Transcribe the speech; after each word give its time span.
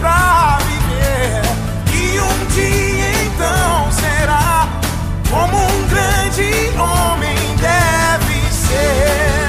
pra 0.00 0.58
viver. 0.60 1.42
E 1.92 2.20
um 2.20 2.46
dia 2.54 3.10
então 3.26 3.90
será 3.90 4.68
como 5.30 5.56
um 5.56 5.88
grande 5.88 6.50
homem 6.78 7.36
deve 7.56 8.52
ser. 8.52 9.48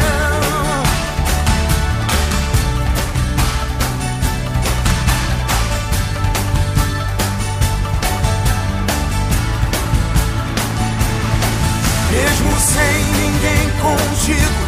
Mesmo 12.11 12.59
sem 12.59 13.03
ninguém 13.13 13.69
contigo, 13.79 14.61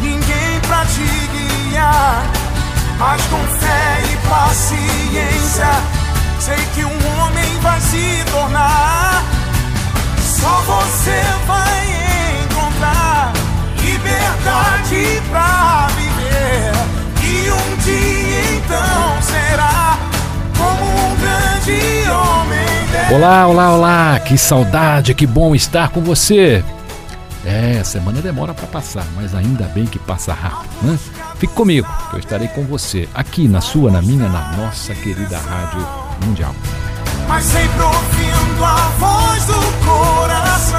ninguém 0.00 0.60
pra 0.68 0.84
te 0.86 1.06
guiar. 1.32 2.24
Mas 2.98 3.20
com 3.26 3.42
fé 3.58 3.80
e 3.80 3.81
paciência, 4.52 5.66
sei 6.38 6.58
que 6.74 6.84
um 6.84 7.20
homem 7.20 7.58
vai 7.62 7.80
se 7.80 8.22
tornar. 8.30 9.24
Só 10.20 10.60
você 10.66 11.22
vai 11.46 12.42
encontrar 12.44 13.32
liberdade 13.82 15.22
pra 15.30 15.88
viver. 15.96 16.72
E 17.24 17.50
um 17.50 17.76
dia 17.78 18.56
então 18.56 19.22
será 19.22 19.96
como 20.58 20.84
um 20.84 21.16
grande 21.16 22.10
homem. 22.10 23.16
Olá, 23.16 23.46
olá, 23.46 23.72
olá! 23.72 24.20
Que 24.20 24.36
saudade, 24.36 25.14
que 25.14 25.26
bom 25.26 25.54
estar 25.54 25.88
com 25.88 26.02
você! 26.02 26.62
É, 27.44 27.80
a 27.80 27.84
semana 27.84 28.22
demora 28.22 28.54
para 28.54 28.66
passar, 28.68 29.04
mas 29.16 29.34
ainda 29.34 29.64
bem 29.68 29.84
que 29.84 29.98
passa 29.98 30.32
rápido, 30.32 30.70
né? 30.82 30.98
Fique 31.38 31.52
comigo, 31.54 31.88
que 32.10 32.16
eu 32.16 32.20
estarei 32.20 32.46
com 32.48 32.62
você, 32.64 33.08
aqui 33.12 33.48
na 33.48 33.60
sua, 33.60 33.90
na 33.90 34.00
minha, 34.00 34.28
na 34.28 34.52
nossa 34.56 34.94
querida 34.94 35.38
Rádio 35.38 35.84
Mundial. 36.24 36.54
mas 37.26 37.44
sempre 37.44 37.82
ouvindo 37.82 38.64
a 38.64 38.76
voz 38.98 39.44
do 39.46 39.54
coração. 39.84 40.78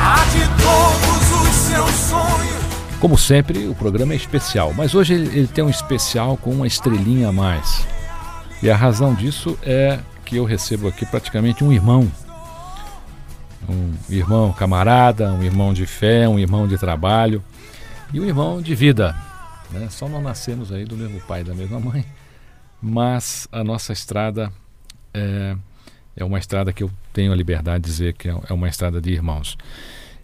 A 0.00 0.24
de 0.32 0.46
todos 0.62 1.48
os 1.48 1.54
seus 1.56 1.90
sonhos. 2.10 2.64
Como 3.00 3.18
sempre, 3.18 3.66
o 3.66 3.74
programa 3.74 4.12
é 4.12 4.16
especial, 4.16 4.72
mas 4.76 4.94
hoje 4.94 5.14
ele, 5.14 5.36
ele 5.36 5.46
tem 5.48 5.64
um 5.64 5.68
especial 5.70 6.36
com 6.36 6.50
uma 6.50 6.66
estrelinha 6.66 7.30
a 7.30 7.32
mais. 7.32 7.84
E 8.62 8.70
a 8.70 8.76
razão 8.76 9.12
disso 9.14 9.58
é 9.64 9.98
que 10.24 10.36
eu 10.36 10.44
recebo 10.44 10.86
aqui 10.86 11.04
praticamente 11.04 11.64
um 11.64 11.72
irmão. 11.72 12.08
Um 13.68 13.94
irmão 14.08 14.52
camarada, 14.52 15.32
um 15.32 15.42
irmão 15.42 15.72
de 15.72 15.86
fé, 15.86 16.28
um 16.28 16.38
irmão 16.38 16.68
de 16.68 16.76
trabalho 16.76 17.42
e 18.12 18.20
um 18.20 18.24
irmão 18.24 18.60
de 18.60 18.74
vida. 18.74 19.16
né? 19.70 19.88
Só 19.90 20.08
não 20.08 20.20
nascemos 20.20 20.70
aí 20.70 20.84
do 20.84 20.96
mesmo 20.96 21.20
pai 21.22 21.40
e 21.40 21.44
da 21.44 21.54
mesma 21.54 21.80
mãe, 21.80 22.04
mas 22.80 23.48
a 23.50 23.64
nossa 23.64 23.92
estrada 23.92 24.52
é, 25.12 25.56
é 26.16 26.24
uma 26.24 26.38
estrada 26.38 26.72
que 26.72 26.82
eu 26.82 26.90
tenho 27.12 27.32
a 27.32 27.36
liberdade 27.36 27.84
de 27.84 27.90
dizer 27.90 28.14
que 28.14 28.28
é 28.28 28.36
é 28.48 28.52
uma 28.52 28.68
estrada 28.68 29.00
de 29.00 29.10
irmãos. 29.10 29.56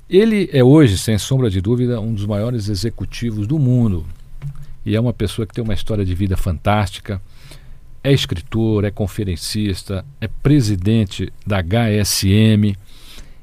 Ele 0.08 0.50
é 0.52 0.62
hoje, 0.62 0.98
sem 0.98 1.16
sombra 1.18 1.48
de 1.48 1.60
dúvida, 1.60 2.00
um 2.00 2.12
dos 2.12 2.26
maiores 2.26 2.68
executivos 2.68 3.46
do 3.46 3.60
mundo. 3.60 4.04
E 4.84 4.96
é 4.96 5.00
uma 5.00 5.12
pessoa 5.12 5.46
que 5.46 5.54
tem 5.54 5.62
uma 5.62 5.72
história 5.72 6.04
de 6.04 6.14
vida 6.16 6.36
fantástica. 6.36 7.22
É 8.02 8.10
escritor, 8.10 8.84
é 8.84 8.90
conferencista, 8.90 10.04
é 10.20 10.26
presidente 10.26 11.32
da 11.46 11.62
HSM. 11.62 12.74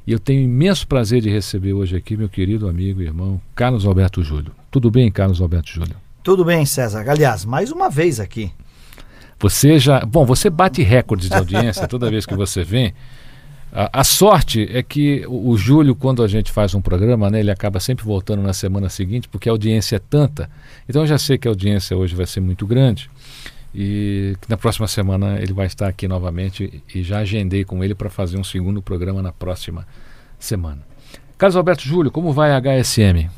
E 0.08 0.14
eu 0.14 0.20
tenho 0.20 0.42
imenso 0.42 0.88
prazer 0.88 1.22
de 1.22 1.30
receber 1.30 1.74
hoje 1.74 1.98
aqui 1.98 2.16
meu 2.16 2.30
querido 2.30 2.70
amigo 2.70 3.02
e 3.02 3.06
irmão 3.06 3.42
Carlos 3.54 3.86
Alberto 3.86 4.24
Júlio. 4.24 4.54
Tudo 4.72 4.90
bem, 4.90 5.12
Carlos 5.12 5.42
Alberto 5.42 5.70
Júlio? 5.70 5.98
Tudo 6.24 6.46
bem, 6.46 6.66
César. 6.66 7.04
Aliás, 7.10 7.44
mais 7.44 7.74
uma 7.74 7.90
vez 7.90 8.18
aqui. 8.18 8.50
Você 9.38 9.78
já. 9.78 10.00
Bom, 10.06 10.26
você 10.26 10.50
bate 10.50 10.82
recordes 10.82 11.28
de 11.28 11.36
audiência 11.36 11.86
toda 11.90 12.10
vez 12.10 12.26
que 12.26 12.34
você 12.36 12.64
vem. 12.64 12.94
A, 13.70 14.00
a 14.00 14.04
sorte 14.06 14.70
é 14.72 14.82
que 14.82 15.26
o, 15.28 15.50
o 15.50 15.58
Júlio, 15.58 15.94
quando 15.94 16.24
a 16.24 16.28
gente 16.28 16.54
faz 16.54 16.74
um 16.74 16.82
programa, 16.82 17.30
né, 17.30 17.42
ele 17.42 17.52
acaba 17.52 17.78
sempre 17.82 18.06
voltando 18.06 18.42
na 18.42 18.54
semana 18.54 18.88
seguinte, 18.88 19.28
porque 19.28 19.50
a 19.50 19.52
audiência 19.52 19.98
é 19.98 20.00
tanta. 20.00 20.50
Então 20.88 21.02
eu 21.02 21.08
já 21.08 21.18
sei 21.18 21.38
que 21.38 21.50
a 21.50 21.52
audiência 21.52 21.98
hoje 21.98 22.16
vai 22.16 22.26
ser 22.26 22.40
muito 22.40 22.66
grande. 22.66 23.10
E 23.80 24.36
na 24.50 24.58
próxima 24.58 24.88
semana 24.88 25.40
ele 25.40 25.54
vai 25.54 25.68
estar 25.68 25.88
aqui 25.88 26.08
novamente 26.08 26.84
e 26.96 27.04
já 27.04 27.20
agendei 27.20 27.64
com 27.64 27.84
ele 27.84 27.94
para 27.94 28.10
fazer 28.10 28.36
um 28.36 28.44
segundo 28.44 28.82
programa 28.82 29.22
na 29.22 29.32
próxima 29.32 29.86
semana. 30.40 30.82
Carlos 31.38 31.56
Alberto 31.56 31.84
Júlio, 31.84 32.10
como 32.10 32.34
vai 32.34 32.52
a 32.52 32.60
HSM? 32.60 33.30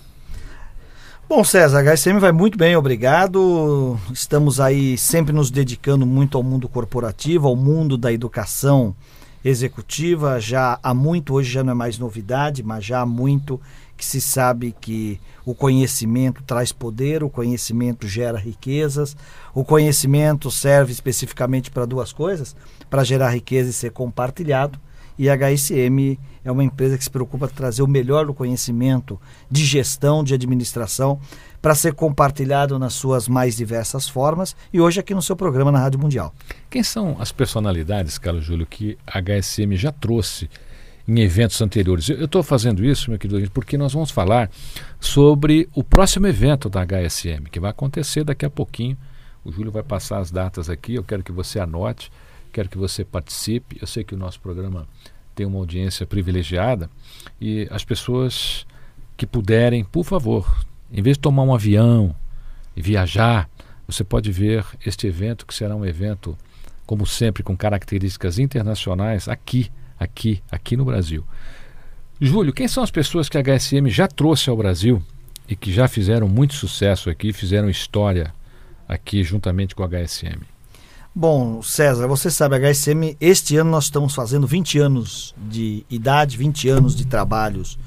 Bom, 1.27 1.43
César, 1.43 1.79
a 1.79 1.93
HSM 1.93 2.19
vai 2.19 2.31
muito 2.31 2.57
bem, 2.57 2.73
obrigado. 2.77 3.99
Estamos 4.13 4.61
aí 4.61 4.97
sempre 4.97 5.33
nos 5.33 5.51
dedicando 5.51 6.05
muito 6.05 6.37
ao 6.37 6.43
mundo 6.43 6.69
corporativo, 6.69 7.49
ao 7.49 7.55
mundo 7.57 7.97
da 7.97 8.13
educação 8.13 8.95
executiva. 9.43 10.39
Já 10.39 10.79
há 10.81 10.93
muito, 10.93 11.33
hoje 11.33 11.51
já 11.51 11.65
não 11.65 11.71
é 11.71 11.75
mais 11.75 11.99
novidade, 11.99 12.63
mas 12.63 12.85
já 12.85 13.01
há 13.01 13.05
muito 13.05 13.59
que 13.99 14.05
se 14.05 14.21
sabe 14.21 14.73
que 14.79 15.19
o 15.45 15.53
conhecimento 15.53 16.41
traz 16.43 16.71
poder, 16.71 17.21
o 17.21 17.29
conhecimento 17.29 18.07
gera 18.07 18.37
riquezas, 18.37 19.15
o 19.53 19.65
conhecimento 19.65 20.49
serve 20.49 20.93
especificamente 20.93 21.69
para 21.69 21.85
duas 21.85 22.13
coisas: 22.13 22.55
para 22.89 23.03
gerar 23.03 23.31
riqueza 23.31 23.69
e 23.69 23.73
ser 23.73 23.91
compartilhado. 23.91 24.79
E 25.17 25.29
a 25.29 25.35
HSM 25.35 26.17
é 26.45 26.49
uma 26.49 26.63
empresa 26.63 26.97
que 26.97 27.03
se 27.03 27.09
preocupa 27.09 27.45
em 27.45 27.49
trazer 27.49 27.81
o 27.81 27.87
melhor 27.87 28.25
do 28.25 28.33
conhecimento 28.33 29.19
de 29.51 29.65
gestão, 29.65 30.23
de 30.23 30.33
administração, 30.33 31.19
para 31.61 31.75
ser 31.75 31.93
compartilhado 31.93 32.79
nas 32.79 32.93
suas 32.93 33.27
mais 33.27 33.57
diversas 33.57 34.07
formas. 34.07 34.55
E 34.71 34.79
hoje 34.79 35.01
aqui 35.01 35.13
no 35.13 35.21
seu 35.21 35.35
programa 35.35 35.73
na 35.73 35.79
Rádio 35.79 35.99
Mundial. 35.99 36.33
Quem 36.69 36.83
são 36.83 37.17
as 37.19 37.33
personalidades, 37.33 38.17
Carlos 38.17 38.45
Júlio, 38.45 38.65
que 38.65 38.97
a 39.05 39.19
HSM 39.19 39.75
já 39.75 39.91
trouxe 39.91 40.49
em 41.09 41.19
eventos 41.21 41.61
anteriores? 41.61 42.09
Eu 42.09 42.25
estou 42.25 42.43
fazendo 42.43 42.85
isso, 42.85 43.09
meu 43.09 43.17
querido, 43.17 43.49
porque 43.51 43.77
nós 43.77 43.93
vamos 43.93 44.11
falar 44.11 44.49
sobre 44.99 45.67
o 45.73 45.83
próximo 45.83 46.27
evento 46.27 46.69
da 46.69 46.85
HSM, 46.85 47.49
que 47.51 47.59
vai 47.59 47.71
acontecer 47.71 48.23
daqui 48.23 48.45
a 48.45 48.49
pouquinho. 48.49 48.97
O 49.43 49.51
Júlio 49.51 49.71
vai 49.71 49.83
passar 49.83 50.19
as 50.19 50.29
datas 50.29 50.69
aqui, 50.69 50.95
eu 50.95 51.03
quero 51.03 51.23
que 51.23 51.31
você 51.31 51.59
anote, 51.59 52.11
quero 52.53 52.69
que 52.69 52.77
você 52.77 53.03
participe. 53.03 53.77
Eu 53.81 53.87
sei 53.87 54.03
que 54.03 54.13
o 54.13 54.17
nosso 54.17 54.39
programa 54.39 54.87
tem 55.33 55.45
uma 55.45 55.57
audiência 55.57 56.05
privilegiada 56.05 56.89
e 57.39 57.67
as 57.71 57.83
pessoas 57.83 58.67
que 59.17 59.25
puderem, 59.25 59.83
por 59.83 60.03
favor, 60.03 60.65
em 60.91 61.01
vez 61.01 61.17
de 61.17 61.21
tomar 61.21 61.43
um 61.43 61.53
avião 61.53 62.15
e 62.75 62.81
viajar, 62.81 63.49
você 63.87 64.03
pode 64.03 64.31
ver 64.31 64.65
este 64.85 65.07
evento, 65.07 65.45
que 65.45 65.53
será 65.53 65.75
um 65.75 65.85
evento, 65.85 66.37
como 66.85 67.05
sempre, 67.05 67.41
com 67.41 67.57
características 67.57 68.37
internacionais, 68.37 69.27
aqui, 69.27 69.71
aqui, 69.99 70.41
aqui 70.51 70.77
no 70.77 70.85
Brasil. 70.85 71.23
Júlio, 72.21 72.53
quem 72.53 72.67
são 72.67 72.83
as 72.83 72.91
pessoas 72.91 73.29
que 73.29 73.37
a 73.37 73.41
HSM 73.41 73.87
já 73.87 74.07
trouxe 74.07 74.49
ao 74.49 74.57
Brasil 74.57 75.01
e 75.47 75.55
que 75.55 75.71
já 75.71 75.87
fizeram 75.87 76.27
muito 76.27 76.53
sucesso 76.53 77.09
aqui, 77.09 77.33
fizeram 77.33 77.69
história 77.69 78.33
aqui 78.87 79.23
juntamente 79.23 79.75
com 79.75 79.83
a 79.83 79.87
HSM? 79.87 80.39
Bom, 81.13 81.61
César, 81.61 82.07
você 82.07 82.29
sabe, 82.29 82.55
a 82.55 82.71
HSM, 82.71 83.17
este 83.19 83.57
ano 83.57 83.71
nós 83.71 83.85
estamos 83.85 84.13
fazendo 84.13 84.45
20 84.45 84.79
anos 84.79 85.35
de 85.37 85.85
idade, 85.89 86.37
20 86.37 86.69
anos 86.69 86.95
de 86.95 87.05
trabalhos 87.05 87.79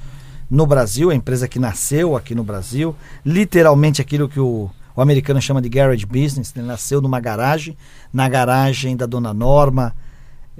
no 0.49 0.67
Brasil, 0.67 1.09
a 1.09 1.15
empresa 1.15 1.47
que 1.47 1.57
nasceu 1.57 2.15
aqui 2.15 2.35
no 2.35 2.43
Brasil, 2.43 2.95
literalmente 3.25 4.01
aquilo 4.01 4.27
que 4.27 4.39
o, 4.39 4.69
o 4.95 5.01
americano 5.01 5.41
chama 5.41 5.61
de 5.61 5.69
garage 5.69 6.05
business, 6.05 6.53
ele 6.55 6.67
nasceu 6.67 7.01
numa 7.01 7.19
garagem, 7.19 7.77
na 8.11 8.27
garagem 8.27 8.95
da 8.95 9.05
dona 9.05 9.33
Norma, 9.33 9.95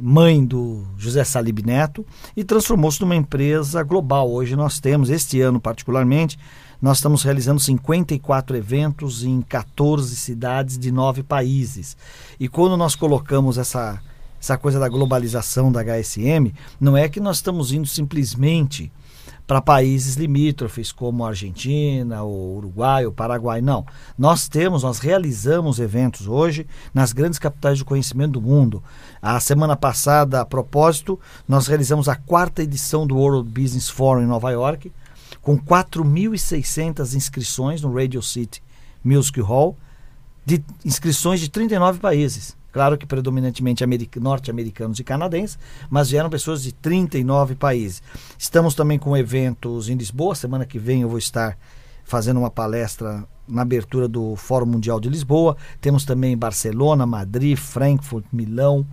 mãe 0.02 0.44
do 0.44 0.84
José 0.98 1.24
Salib 1.24 1.60
Neto, 1.60 2.06
e 2.36 2.44
transformou-se 2.44 3.00
numa 3.02 3.16
empresa 3.16 3.84
global. 3.84 4.32
Hoje 4.32 4.56
nós 4.56 4.80
temos, 4.80 5.10
este 5.10 5.42
ano 5.42 5.60
particularmente, 5.60 6.38
nós 6.82 6.98
estamos 6.98 7.24
realizando 7.24 7.60
54 7.60 8.58
eventos 8.58 9.24
em 9.24 9.42
14 9.42 10.16
cidades 10.16 10.78
de 10.78 10.92
nove 10.92 11.24
países. 11.24 11.96
E 12.40 12.50
quando 12.50 12.76
nós 12.76 12.96
colocamos 12.96 13.58
essa, 13.58 14.02
essa 14.40 14.58
coisa 14.58 14.80
da 14.80 14.90
globalização 14.90 15.72
da 15.72 15.82
HSM, 15.82 16.54
não 16.80 16.98
é 16.98 17.08
que 17.08 17.20
nós 17.20 17.38
estamos 17.38 17.72
indo 17.72 17.88
simplesmente 17.88 18.92
para 19.46 19.62
países 19.62 20.16
limítrofes 20.16 20.92
como 20.92 21.24
a 21.24 21.30
Argentina, 21.30 22.24
o 22.24 22.58
Uruguai, 22.58 23.06
o 23.06 23.12
Paraguai. 23.12 23.62
Não. 23.62 23.86
Nós 24.18 24.48
temos, 24.48 24.84
nós 24.84 25.00
realizamos 25.00 25.80
eventos 25.80 26.28
hoje 26.28 26.66
nas 26.94 27.12
grandes 27.12 27.40
capitais 27.40 27.78
de 27.78 27.86
conhecimento 27.86 28.34
do 28.34 28.42
mundo. 28.42 28.82
A 29.22 29.40
semana 29.40 29.76
passada, 29.76 30.42
a 30.42 30.46
propósito, 30.46 31.20
nós 31.48 31.68
realizamos 31.68 32.08
a 32.08 32.16
quarta 32.16 32.64
edição 32.64 33.06
do 33.06 33.18
World 33.18 33.50
Business 33.50 33.90
Forum 33.90 34.22
em 34.22 34.28
Nova 34.28 34.52
York 34.52 34.92
com 35.42 35.60
4.600 35.60 37.16
inscrições 37.16 37.82
no 37.82 37.94
Radio 37.94 38.22
City 38.22 38.64
Music 39.04 39.40
Hall, 39.42 39.78
de 40.46 40.64
inscrições 40.86 41.42
de 41.42 41.50
39 41.50 42.00
países. 42.00 42.56
Claro 42.74 42.98
que 42.98 43.06
predominantemente 43.06 43.86
norte-americanos 44.20 45.00
e 45.00 45.04
canadenses, 45.04 45.60
mas 45.92 46.10
vieram 46.10 46.28
pessoas 46.28 46.64
de 46.64 46.74
39 46.74 47.54
países. 47.54 48.02
Estamos 48.38 48.74
também 48.74 48.98
com 48.98 49.16
eventos 49.16 49.90
em 49.90 49.96
Lisboa. 49.96 50.34
Semana 50.34 50.66
que 50.66 50.80
vem 50.80 51.04
eu 51.04 51.10
vou 51.10 51.20
estar 51.20 51.56
fazendo 52.04 52.40
uma 52.40 52.50
palestra 52.50 53.24
na 53.48 53.62
abertura 53.62 54.08
do 54.08 54.36
Fórum 54.36 54.66
Mundial 54.66 55.00
de 55.00 55.08
Lisboa. 55.08 55.56
Temos 55.80 56.04
também 56.04 56.36
Barcelona, 56.36 57.06
Madrid, 57.06 57.56
Frankfurt, 57.56 58.26
Milão, 58.34 58.86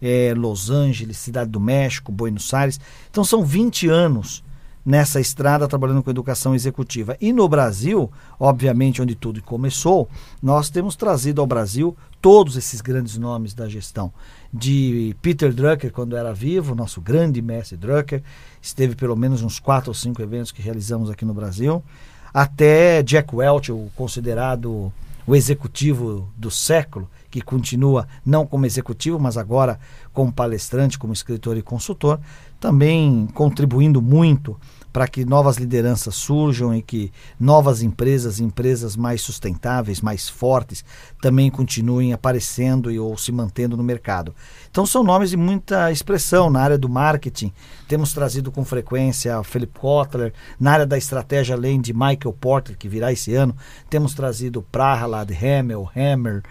eh, 0.00 0.32
Los 0.34 0.70
Angeles, 0.70 1.18
Cidade 1.18 1.50
do 1.50 1.60
México, 1.60 2.10
Buenos 2.10 2.52
Aires. 2.54 2.80
Então 3.10 3.22
são 3.24 3.44
20 3.44 3.88
anos 3.88 4.42
nessa 4.88 5.20
estrada 5.20 5.68
trabalhando 5.68 6.02
com 6.02 6.08
educação 6.08 6.54
executiva. 6.54 7.14
E 7.20 7.30
no 7.30 7.46
Brasil, 7.46 8.10
obviamente, 8.40 9.02
onde 9.02 9.14
tudo 9.14 9.42
começou, 9.42 10.08
nós 10.42 10.70
temos 10.70 10.96
trazido 10.96 11.42
ao 11.42 11.46
Brasil 11.46 11.94
todos 12.22 12.56
esses 12.56 12.80
grandes 12.80 13.18
nomes 13.18 13.52
da 13.52 13.68
gestão. 13.68 14.10
De 14.50 15.14
Peter 15.20 15.52
Drucker, 15.52 15.92
quando 15.92 16.16
era 16.16 16.32
vivo, 16.32 16.74
nosso 16.74 17.02
grande 17.02 17.42
mestre 17.42 17.76
Drucker, 17.76 18.22
esteve 18.62 18.96
pelo 18.96 19.14
menos 19.14 19.42
uns 19.42 19.60
quatro 19.60 19.90
ou 19.90 19.94
cinco 19.94 20.22
eventos 20.22 20.52
que 20.52 20.62
realizamos 20.62 21.10
aqui 21.10 21.26
no 21.26 21.34
Brasil, 21.34 21.84
até 22.32 23.02
Jack 23.02 23.36
Welch, 23.36 23.70
o 23.70 23.90
considerado 23.94 24.90
o 25.26 25.36
executivo 25.36 26.26
do 26.34 26.50
século, 26.50 27.06
que 27.30 27.42
continua 27.42 28.08
não 28.24 28.46
como 28.46 28.64
executivo, 28.64 29.20
mas 29.20 29.36
agora 29.36 29.78
como 30.14 30.32
palestrante, 30.32 30.98
como 30.98 31.12
escritor 31.12 31.58
e 31.58 31.62
consultor, 31.62 32.18
também 32.58 33.28
contribuindo 33.34 34.00
muito 34.00 34.58
para 34.92 35.06
que 35.06 35.24
novas 35.24 35.56
lideranças 35.56 36.14
surjam 36.14 36.74
e 36.74 36.82
que 36.82 37.12
novas 37.38 37.82
empresas, 37.82 38.40
empresas 38.40 38.96
mais 38.96 39.20
sustentáveis, 39.20 40.00
mais 40.00 40.28
fortes, 40.28 40.84
também 41.20 41.50
continuem 41.50 42.12
aparecendo 42.12 42.90
e, 42.90 42.98
ou 42.98 43.16
se 43.16 43.30
mantendo 43.30 43.76
no 43.76 43.82
mercado. 43.82 44.34
Então 44.70 44.86
são 44.86 45.02
nomes 45.02 45.30
de 45.30 45.36
muita 45.36 45.92
expressão 45.92 46.50
na 46.50 46.60
área 46.60 46.78
do 46.78 46.88
marketing. 46.88 47.52
Temos 47.86 48.12
trazido 48.12 48.50
com 48.50 48.64
frequência 48.64 49.42
Philip 49.42 49.78
Kotler, 49.78 50.32
na 50.58 50.72
área 50.72 50.86
da 50.86 50.98
estratégia 50.98 51.54
além 51.54 51.80
de 51.80 51.92
Michael 51.92 52.36
Porter, 52.38 52.76
que 52.76 52.88
virá 52.88 53.12
esse 53.12 53.34
ano, 53.34 53.56
temos 53.88 54.14
trazido 54.14 54.62
Prahalad, 54.62 55.30
Hamel, 55.32 55.88
Hammer, 55.94 56.42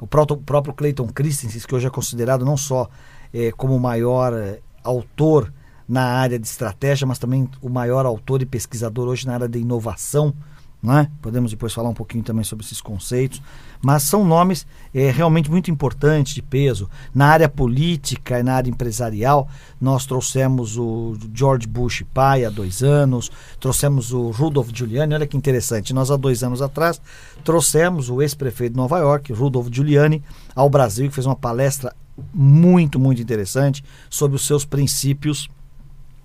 o 0.00 0.06
próprio 0.06 0.74
Clayton 0.74 1.06
Christensen, 1.08 1.60
que 1.60 1.74
hoje 1.74 1.86
é 1.86 1.90
considerado 1.90 2.44
não 2.44 2.56
só 2.56 2.88
eh, 3.32 3.52
como 3.56 3.76
o 3.76 3.80
maior 3.80 4.32
eh, 4.34 4.58
autor 4.82 5.52
na 5.88 6.02
área 6.02 6.38
de 6.38 6.46
estratégia, 6.46 7.06
mas 7.06 7.18
também 7.18 7.48
o 7.60 7.68
maior 7.68 8.06
autor 8.06 8.42
e 8.42 8.46
pesquisador 8.46 9.08
hoje 9.08 9.26
na 9.26 9.34
área 9.34 9.48
de 9.48 9.58
inovação. 9.58 10.34
Né? 10.82 11.08
Podemos 11.20 11.52
depois 11.52 11.72
falar 11.72 11.90
um 11.90 11.94
pouquinho 11.94 12.24
também 12.24 12.42
sobre 12.42 12.64
esses 12.64 12.80
conceitos, 12.80 13.40
mas 13.80 14.02
são 14.02 14.24
nomes 14.24 14.66
é, 14.92 15.12
realmente 15.12 15.48
muito 15.48 15.70
importantes 15.70 16.34
de 16.34 16.42
peso. 16.42 16.90
Na 17.14 17.28
área 17.28 17.48
política 17.48 18.40
e 18.40 18.42
na 18.42 18.54
área 18.54 18.68
empresarial, 18.68 19.48
nós 19.80 20.04
trouxemos 20.06 20.76
o 20.76 21.16
George 21.32 21.68
Bush 21.68 22.02
pai 22.12 22.44
há 22.44 22.50
dois 22.50 22.82
anos, 22.82 23.30
trouxemos 23.60 24.12
o 24.12 24.30
Rudolph 24.30 24.70
Giuliani, 24.74 25.14
olha 25.14 25.26
que 25.26 25.36
interessante, 25.36 25.94
nós 25.94 26.10
há 26.10 26.16
dois 26.16 26.42
anos 26.42 26.60
atrás 26.60 27.00
trouxemos 27.44 28.10
o 28.10 28.20
ex-prefeito 28.20 28.72
de 28.72 28.76
Nova 28.76 28.98
York, 28.98 29.32
Rudolph 29.32 29.68
Giuliani, 29.70 30.20
ao 30.52 30.68
Brasil, 30.68 31.08
que 31.08 31.14
fez 31.14 31.26
uma 31.26 31.36
palestra 31.36 31.94
muito, 32.34 32.98
muito 32.98 33.22
interessante 33.22 33.84
sobre 34.10 34.34
os 34.34 34.44
seus 34.44 34.64
princípios 34.64 35.48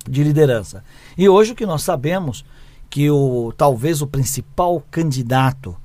de 0.09 0.24
liderança. 0.24 0.83
E 1.18 1.27
hoje 1.27 1.51
o 1.51 1.56
que 1.56 1.65
nós 1.65 1.83
sabemos 1.83 2.45
que 2.89 3.09
o 3.09 3.54
talvez 3.57 4.01
o 4.01 4.07
principal 4.07 4.83
candidato 4.89 5.75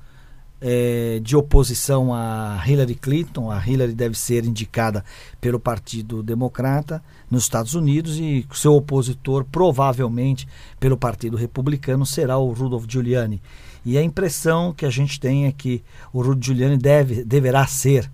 é, 0.63 1.19
de 1.21 1.37
oposição 1.37 2.15
a 2.15 2.63
Hillary 2.65 2.95
Clinton, 2.95 3.51
a 3.51 3.61
Hillary 3.67 3.93
deve 3.93 4.17
ser 4.17 4.45
indicada 4.45 5.05
pelo 5.41 5.59
Partido 5.59 6.23
Democrata 6.23 7.03
nos 7.29 7.43
Estados 7.43 7.75
Unidos 7.75 8.19
e 8.19 8.47
seu 8.53 8.75
opositor 8.75 9.45
provavelmente 9.51 10.47
pelo 10.79 10.97
Partido 10.97 11.37
Republicano 11.37 12.07
será 12.07 12.39
o 12.39 12.53
Rudolph 12.53 12.87
Giuliani. 12.89 13.43
E 13.85 13.99
a 13.99 14.03
impressão 14.03 14.73
que 14.73 14.87
a 14.87 14.91
gente 14.91 15.19
tem 15.19 15.47
é 15.47 15.53
que 15.53 15.83
o 16.13 16.19
Rudolph 16.23 16.45
Giuliani 16.45 16.79
deve, 16.79 17.25
deverá 17.25 17.67
ser 17.67 18.09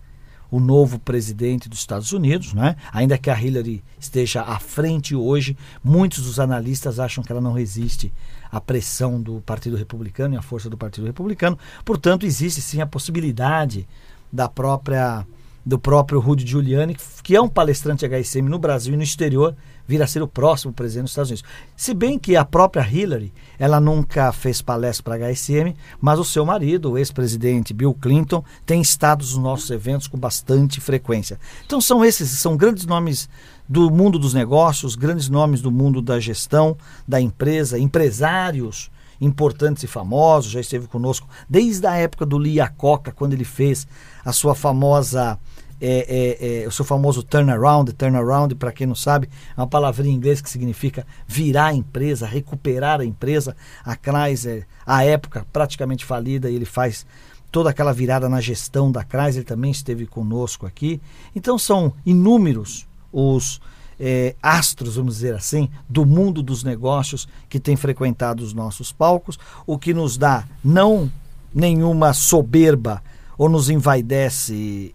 o 0.50 0.58
novo 0.58 0.98
presidente 0.98 1.68
dos 1.68 1.78
Estados 1.78 2.12
Unidos, 2.12 2.54
né? 2.54 2.76
ainda 2.92 3.18
que 3.18 3.30
a 3.30 3.40
Hillary 3.40 3.84
esteja 3.98 4.42
à 4.42 4.58
frente 4.58 5.14
hoje, 5.14 5.56
muitos 5.82 6.24
dos 6.24 6.40
analistas 6.40 6.98
acham 6.98 7.22
que 7.22 7.30
ela 7.30 7.40
não 7.40 7.52
resiste 7.52 8.12
à 8.50 8.60
pressão 8.60 9.20
do 9.20 9.40
Partido 9.42 9.76
Republicano 9.76 10.34
e 10.34 10.38
à 10.38 10.42
força 10.42 10.70
do 10.70 10.76
Partido 10.76 11.06
Republicano. 11.06 11.58
Portanto, 11.84 12.24
existe 12.24 12.62
sim 12.62 12.80
a 12.80 12.86
possibilidade 12.86 13.86
da 14.32 14.48
própria 14.48 15.26
do 15.68 15.78
próprio 15.78 16.18
Rudy 16.18 16.46
Giuliani, 16.46 16.96
que 17.22 17.36
é 17.36 17.40
um 17.42 17.46
palestrante 17.46 18.06
HSM 18.06 18.48
no 18.48 18.58
Brasil 18.58 18.94
e 18.94 18.96
no 18.96 19.02
exterior, 19.02 19.54
vir 19.86 20.00
a 20.02 20.06
ser 20.06 20.22
o 20.22 20.26
próximo 20.26 20.72
presidente 20.72 21.02
dos 21.02 21.10
Estados 21.10 21.30
Unidos. 21.30 21.50
Se 21.76 21.92
bem 21.92 22.18
que 22.18 22.36
a 22.36 22.44
própria 22.44 22.88
Hillary, 22.88 23.30
ela 23.58 23.78
nunca 23.78 24.32
fez 24.32 24.62
palestra 24.62 25.04
para 25.04 25.30
HSM, 25.30 25.76
mas 26.00 26.18
o 26.18 26.24
seu 26.24 26.46
marido, 26.46 26.92
o 26.92 26.96
ex-presidente 26.96 27.74
Bill 27.74 27.92
Clinton, 27.92 28.42
tem 28.64 28.80
estado 28.80 29.20
nos 29.20 29.36
nossos 29.36 29.70
eventos 29.70 30.06
com 30.06 30.18
bastante 30.18 30.80
frequência. 30.80 31.38
Então 31.66 31.82
são 31.82 32.02
esses, 32.02 32.30
são 32.30 32.56
grandes 32.56 32.86
nomes 32.86 33.28
do 33.68 33.90
mundo 33.90 34.18
dos 34.18 34.32
negócios, 34.32 34.96
grandes 34.96 35.28
nomes 35.28 35.60
do 35.60 35.70
mundo 35.70 36.00
da 36.00 36.18
gestão, 36.18 36.78
da 37.06 37.20
empresa, 37.20 37.78
empresários 37.78 38.90
importantes 39.20 39.82
e 39.82 39.86
famosos, 39.86 40.50
já 40.50 40.60
esteve 40.60 40.86
conosco 40.86 41.28
desde 41.48 41.86
a 41.86 41.94
época 41.94 42.24
do 42.24 42.38
Lia 42.38 42.68
Coca, 42.68 43.12
quando 43.12 43.32
ele 43.32 43.44
fez 43.44 43.86
a 44.24 44.32
sua 44.32 44.54
famosa 44.54 45.38
é, 45.80 46.38
é, 46.40 46.62
é, 46.62 46.68
o 46.68 46.72
seu 46.72 46.84
famoso 46.84 47.22
turnaround, 47.22 47.92
turnaround, 47.92 48.54
para 48.54 48.72
quem 48.72 48.86
não 48.86 48.94
sabe, 48.94 49.28
é 49.56 49.60
uma 49.60 49.66
palavrinha 49.66 50.12
em 50.12 50.16
inglês 50.16 50.40
que 50.40 50.50
significa 50.50 51.06
virar 51.26 51.66
a 51.66 51.74
empresa, 51.74 52.26
recuperar 52.26 53.00
a 53.00 53.04
empresa. 53.04 53.56
A 53.84 53.94
Chrysler, 53.96 54.66
a 54.86 55.04
época 55.04 55.46
praticamente 55.52 56.04
falida, 56.04 56.50
e 56.50 56.54
ele 56.54 56.64
faz 56.64 57.06
toda 57.50 57.70
aquela 57.70 57.92
virada 57.92 58.28
na 58.28 58.40
gestão 58.40 58.90
da 58.90 59.04
Chrysler, 59.04 59.44
também 59.44 59.70
esteve 59.70 60.06
conosco 60.06 60.66
aqui. 60.66 61.00
Então 61.34 61.58
são 61.58 61.92
inúmeros 62.04 62.86
os 63.12 63.60
é, 63.98 64.34
astros, 64.42 64.96
vamos 64.96 65.16
dizer 65.16 65.34
assim, 65.34 65.68
do 65.88 66.04
mundo 66.04 66.42
dos 66.42 66.62
negócios 66.62 67.28
que 67.48 67.58
têm 67.58 67.76
frequentado 67.76 68.42
os 68.42 68.52
nossos 68.52 68.92
palcos, 68.92 69.38
o 69.66 69.78
que 69.78 69.94
nos 69.94 70.16
dá 70.16 70.44
não 70.62 71.10
nenhuma 71.54 72.12
soberba 72.12 73.02
ou 73.36 73.48
nos 73.48 73.70
envaidece 73.70 74.94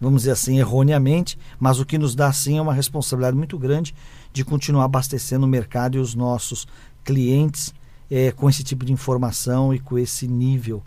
vamos 0.00 0.22
dizer 0.22 0.32
assim, 0.32 0.58
erroneamente, 0.58 1.38
mas 1.58 1.80
o 1.80 1.86
que 1.86 1.98
nos 1.98 2.14
dá 2.14 2.32
sim 2.32 2.58
é 2.58 2.62
uma 2.62 2.74
responsabilidade 2.74 3.36
muito 3.36 3.58
grande 3.58 3.94
de 4.32 4.44
continuar 4.44 4.84
abastecendo 4.84 5.44
o 5.44 5.48
mercado 5.48 5.96
e 5.96 6.00
os 6.00 6.14
nossos 6.14 6.66
clientes 7.04 7.74
é, 8.10 8.30
com 8.32 8.48
esse 8.48 8.62
tipo 8.62 8.84
de 8.84 8.92
informação 8.92 9.74
e 9.74 9.78
com 9.78 9.98
esse 9.98 10.26
nível 10.26 10.82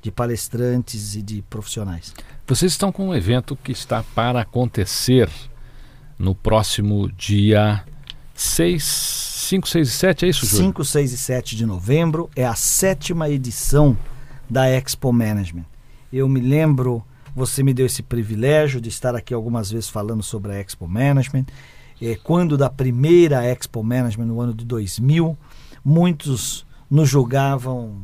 de 0.00 0.10
palestrantes 0.10 1.14
e 1.14 1.22
de 1.22 1.42
profissionais. 1.42 2.12
Vocês 2.46 2.72
estão 2.72 2.92
com 2.92 3.08
um 3.08 3.14
evento 3.14 3.56
que 3.56 3.72
está 3.72 4.02
para 4.14 4.40
acontecer 4.42 5.30
no 6.18 6.34
próximo 6.34 7.10
dia 7.12 7.82
6, 8.34 8.84
5, 8.84 9.68
6 9.68 9.88
e 9.88 9.90
7, 9.90 10.24
é 10.24 10.28
isso, 10.28 10.46
Júlio? 10.46 10.66
5, 10.66 10.84
6 10.84 11.12
e 11.12 11.16
7 11.16 11.56
de 11.56 11.66
novembro 11.66 12.28
é 12.34 12.44
a 12.44 12.54
sétima 12.54 13.30
edição 13.30 13.96
da 14.48 14.68
Expo 14.68 15.12
Management. 15.12 15.64
Eu 16.12 16.28
me 16.28 16.40
lembro 16.40 17.04
você 17.34 17.62
me 17.62 17.74
deu 17.74 17.86
esse 17.86 18.02
privilégio 18.02 18.80
de 18.80 18.88
estar 18.88 19.14
aqui 19.14 19.34
algumas 19.34 19.70
vezes 19.70 19.88
falando 19.88 20.22
sobre 20.22 20.52
a 20.52 20.60
Expo 20.60 20.86
Management. 20.86 21.46
é, 22.00 22.16
quando 22.16 22.56
da 22.56 22.68
primeira 22.68 23.44
Expo 23.44 23.82
Management 23.82 24.26
no 24.26 24.40
ano 24.40 24.54
de 24.54 24.64
2000, 24.64 25.36
muitos 25.84 26.66
nos 26.90 27.08
julgavam 27.08 28.02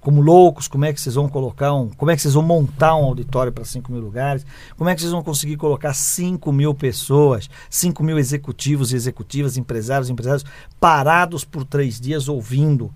como 0.00 0.20
loucos, 0.20 0.66
como 0.66 0.84
é 0.84 0.92
que 0.92 1.00
vocês 1.00 1.14
vão 1.14 1.28
colocar 1.28 1.72
um, 1.72 1.88
como 1.88 2.10
é 2.10 2.16
que 2.16 2.22
vocês 2.22 2.34
vão 2.34 2.42
montar 2.42 2.96
um 2.96 3.04
auditório 3.04 3.52
para 3.52 3.64
5 3.64 3.90
mil 3.92 4.00
lugares, 4.00 4.44
como 4.76 4.90
é 4.90 4.94
que 4.94 5.00
vocês 5.00 5.12
vão 5.12 5.22
conseguir 5.22 5.56
colocar 5.56 5.94
5 5.94 6.52
mil 6.52 6.74
pessoas, 6.74 7.48
5 7.70 8.02
mil 8.02 8.18
executivos 8.18 8.92
e 8.92 8.96
executivas, 8.96 9.56
empresários 9.56 10.08
e 10.08 10.12
empresários, 10.12 10.44
parados 10.80 11.44
por 11.44 11.64
três 11.64 12.00
dias 12.00 12.28
ouvindo 12.28 12.92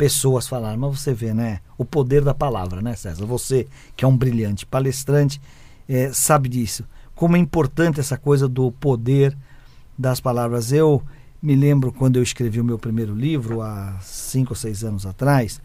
pessoas 0.00 0.48
falar. 0.48 0.78
Mas 0.78 0.98
você 0.98 1.12
vê, 1.12 1.34
né, 1.34 1.60
o 1.76 1.84
poder 1.84 2.24
da 2.24 2.32
palavra, 2.32 2.80
né, 2.80 2.96
César? 2.96 3.26
Você 3.26 3.68
que 3.94 4.02
é 4.02 4.08
um 4.08 4.16
brilhante 4.16 4.64
palestrante, 4.64 5.38
é, 5.86 6.10
sabe 6.10 6.48
disso. 6.48 6.86
Como 7.14 7.36
é 7.36 7.38
importante 7.38 8.00
essa 8.00 8.16
coisa 8.16 8.48
do 8.48 8.72
poder 8.72 9.36
das 9.98 10.18
palavras. 10.18 10.72
Eu 10.72 11.02
me 11.42 11.54
lembro 11.54 11.92
quando 11.92 12.16
eu 12.16 12.22
escrevi 12.22 12.58
o 12.58 12.64
meu 12.64 12.78
primeiro 12.78 13.14
livro, 13.14 13.60
há 13.60 13.98
cinco 14.00 14.52
ou 14.52 14.56
seis 14.56 14.82
anos 14.82 15.04
atrás, 15.04 15.60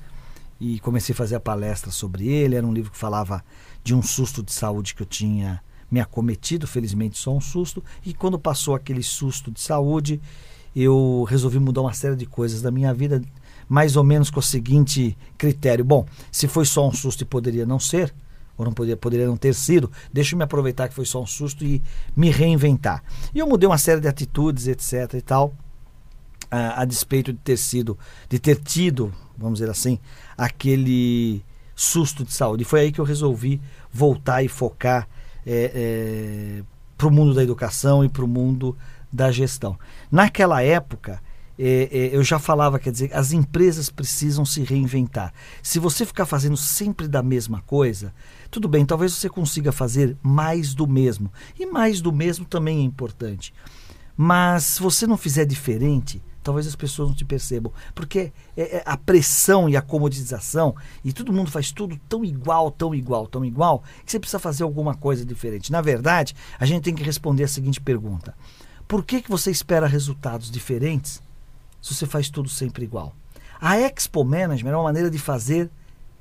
e 0.59 0.81
comecei 0.81 1.13
a 1.13 1.15
fazer 1.15 1.35
a 1.35 1.39
palestra 1.39 1.89
sobre 1.89 2.27
ele. 2.27 2.57
Era 2.57 2.67
um 2.67 2.73
livro 2.73 2.91
que 2.91 2.97
falava 2.97 3.41
de 3.85 3.95
um 3.95 4.03
susto 4.03 4.43
de 4.43 4.51
saúde 4.51 4.93
que 4.93 5.01
eu 5.01 5.07
tinha 5.07 5.61
me 5.89 6.01
acometido, 6.01 6.67
felizmente 6.67 7.17
só 7.17 7.33
um 7.33 7.39
susto. 7.39 7.81
E 8.05 8.13
quando 8.13 8.37
passou 8.37 8.75
aquele 8.75 9.01
susto 9.01 9.49
de 9.49 9.61
saúde, 9.61 10.19
eu 10.75 11.25
resolvi 11.29 11.57
mudar 11.57 11.79
uma 11.79 11.93
série 11.93 12.17
de 12.17 12.25
coisas 12.25 12.61
da 12.61 12.69
minha 12.69 12.93
vida, 12.93 13.21
mais 13.67 13.95
ou 13.95 14.03
menos 14.03 14.29
com 14.29 14.39
o 14.39 14.43
seguinte 14.43 15.17
critério: 15.37 15.83
bom, 15.83 16.05
se 16.31 16.47
foi 16.47 16.65
só 16.65 16.87
um 16.87 16.91
susto 16.91 17.21
e 17.21 17.25
poderia 17.25 17.65
não 17.65 17.79
ser, 17.79 18.13
ou 18.57 18.65
não 18.65 18.73
poderia, 18.73 18.97
poderia 18.97 19.27
não 19.27 19.37
ter 19.37 19.53
sido, 19.53 19.91
deixa 20.13 20.33
eu 20.33 20.37
me 20.37 20.43
aproveitar 20.43 20.87
que 20.87 20.93
foi 20.93 21.05
só 21.05 21.21
um 21.21 21.27
susto 21.27 21.63
e 21.63 21.81
me 22.15 22.29
reinventar. 22.29 23.03
E 23.33 23.39
eu 23.39 23.47
mudei 23.47 23.67
uma 23.67 23.77
série 23.77 24.01
de 24.01 24.07
atitudes, 24.07 24.67
etc 24.67 25.13
e 25.13 25.21
tal, 25.21 25.53
a, 26.49 26.81
a 26.81 26.85
despeito 26.85 27.33
de 27.33 27.39
ter 27.39 27.57
sido, 27.57 27.97
de 28.29 28.39
ter 28.39 28.57
tido, 28.57 29.13
vamos 29.37 29.59
dizer 29.59 29.71
assim, 29.71 29.99
aquele 30.37 31.43
susto 31.75 32.23
de 32.23 32.33
saúde. 32.33 32.63
E 32.63 32.65
foi 32.65 32.81
aí 32.81 32.91
que 32.91 32.99
eu 32.99 33.05
resolvi 33.05 33.61
voltar 33.91 34.41
e 34.43 34.47
focar 34.47 35.07
é, 35.45 35.71
é, 35.75 36.63
para 36.97 37.07
o 37.07 37.11
mundo 37.11 37.33
da 37.33 37.43
educação 37.43 38.03
e 38.03 38.09
para 38.09 38.23
o 38.23 38.27
mundo 38.27 38.75
da 39.11 39.31
gestão. 39.31 39.77
Naquela 40.11 40.61
época, 40.61 41.21
é, 41.57 41.89
é, 41.91 42.15
eu 42.15 42.23
já 42.23 42.37
falava, 42.37 42.79
quer 42.79 42.91
dizer, 42.91 43.13
as 43.13 43.31
empresas 43.31 43.89
precisam 43.89 44.45
se 44.45 44.61
reinventar. 44.61 45.33
Se 45.63 45.79
você 45.79 46.05
ficar 46.05 46.25
fazendo 46.25 46.57
sempre 46.57 47.07
da 47.07 47.23
mesma 47.23 47.61
coisa, 47.61 48.13
tudo 48.51 48.67
bem, 48.67 48.85
talvez 48.85 49.13
você 49.13 49.29
consiga 49.29 49.71
fazer 49.71 50.17
mais 50.21 50.73
do 50.73 50.85
mesmo. 50.85 51.31
E 51.57 51.65
mais 51.65 52.01
do 52.01 52.11
mesmo 52.11 52.45
também 52.45 52.79
é 52.79 52.83
importante. 52.83 53.53
Mas 54.17 54.63
se 54.63 54.81
você 54.81 55.07
não 55.07 55.17
fizer 55.17 55.45
diferente, 55.45 56.21
talvez 56.43 56.67
as 56.67 56.75
pessoas 56.75 57.09
não 57.09 57.15
te 57.15 57.25
percebam. 57.25 57.71
Porque 57.93 58.31
é, 58.55 58.77
é 58.77 58.83
a 58.85 58.95
pressão 58.95 59.67
e 59.69 59.75
a 59.75 59.81
comodização, 59.81 60.75
e 61.03 61.11
todo 61.11 61.33
mundo 61.33 61.49
faz 61.49 61.71
tudo 61.71 61.99
tão 62.07 62.23
igual, 62.23 62.69
tão 62.69 62.93
igual, 62.93 63.27
tão 63.27 63.43
igual, 63.43 63.83
que 64.05 64.11
você 64.11 64.19
precisa 64.19 64.39
fazer 64.39 64.63
alguma 64.63 64.93
coisa 64.93 65.25
diferente. 65.25 65.71
Na 65.71 65.81
verdade, 65.81 66.35
a 66.59 66.65
gente 66.65 66.83
tem 66.83 66.93
que 66.95 67.03
responder 67.03 67.45
a 67.45 67.47
seguinte 67.47 67.81
pergunta: 67.81 68.35
Por 68.87 69.03
que, 69.03 69.21
que 69.21 69.29
você 69.29 69.51
espera 69.51 69.87
resultados 69.87 70.51
diferentes 70.51 71.21
se 71.85 71.93
você 71.93 72.07
faz 72.07 72.31
tudo 72.31 72.49
sempre 72.49 72.83
igual? 72.83 73.15
A 73.61 73.77
Expo 73.77 74.23
Management 74.23 74.71
é 74.71 74.75
uma 74.75 74.85
maneira 74.85 75.07
de 75.07 75.19
fazer 75.19 75.69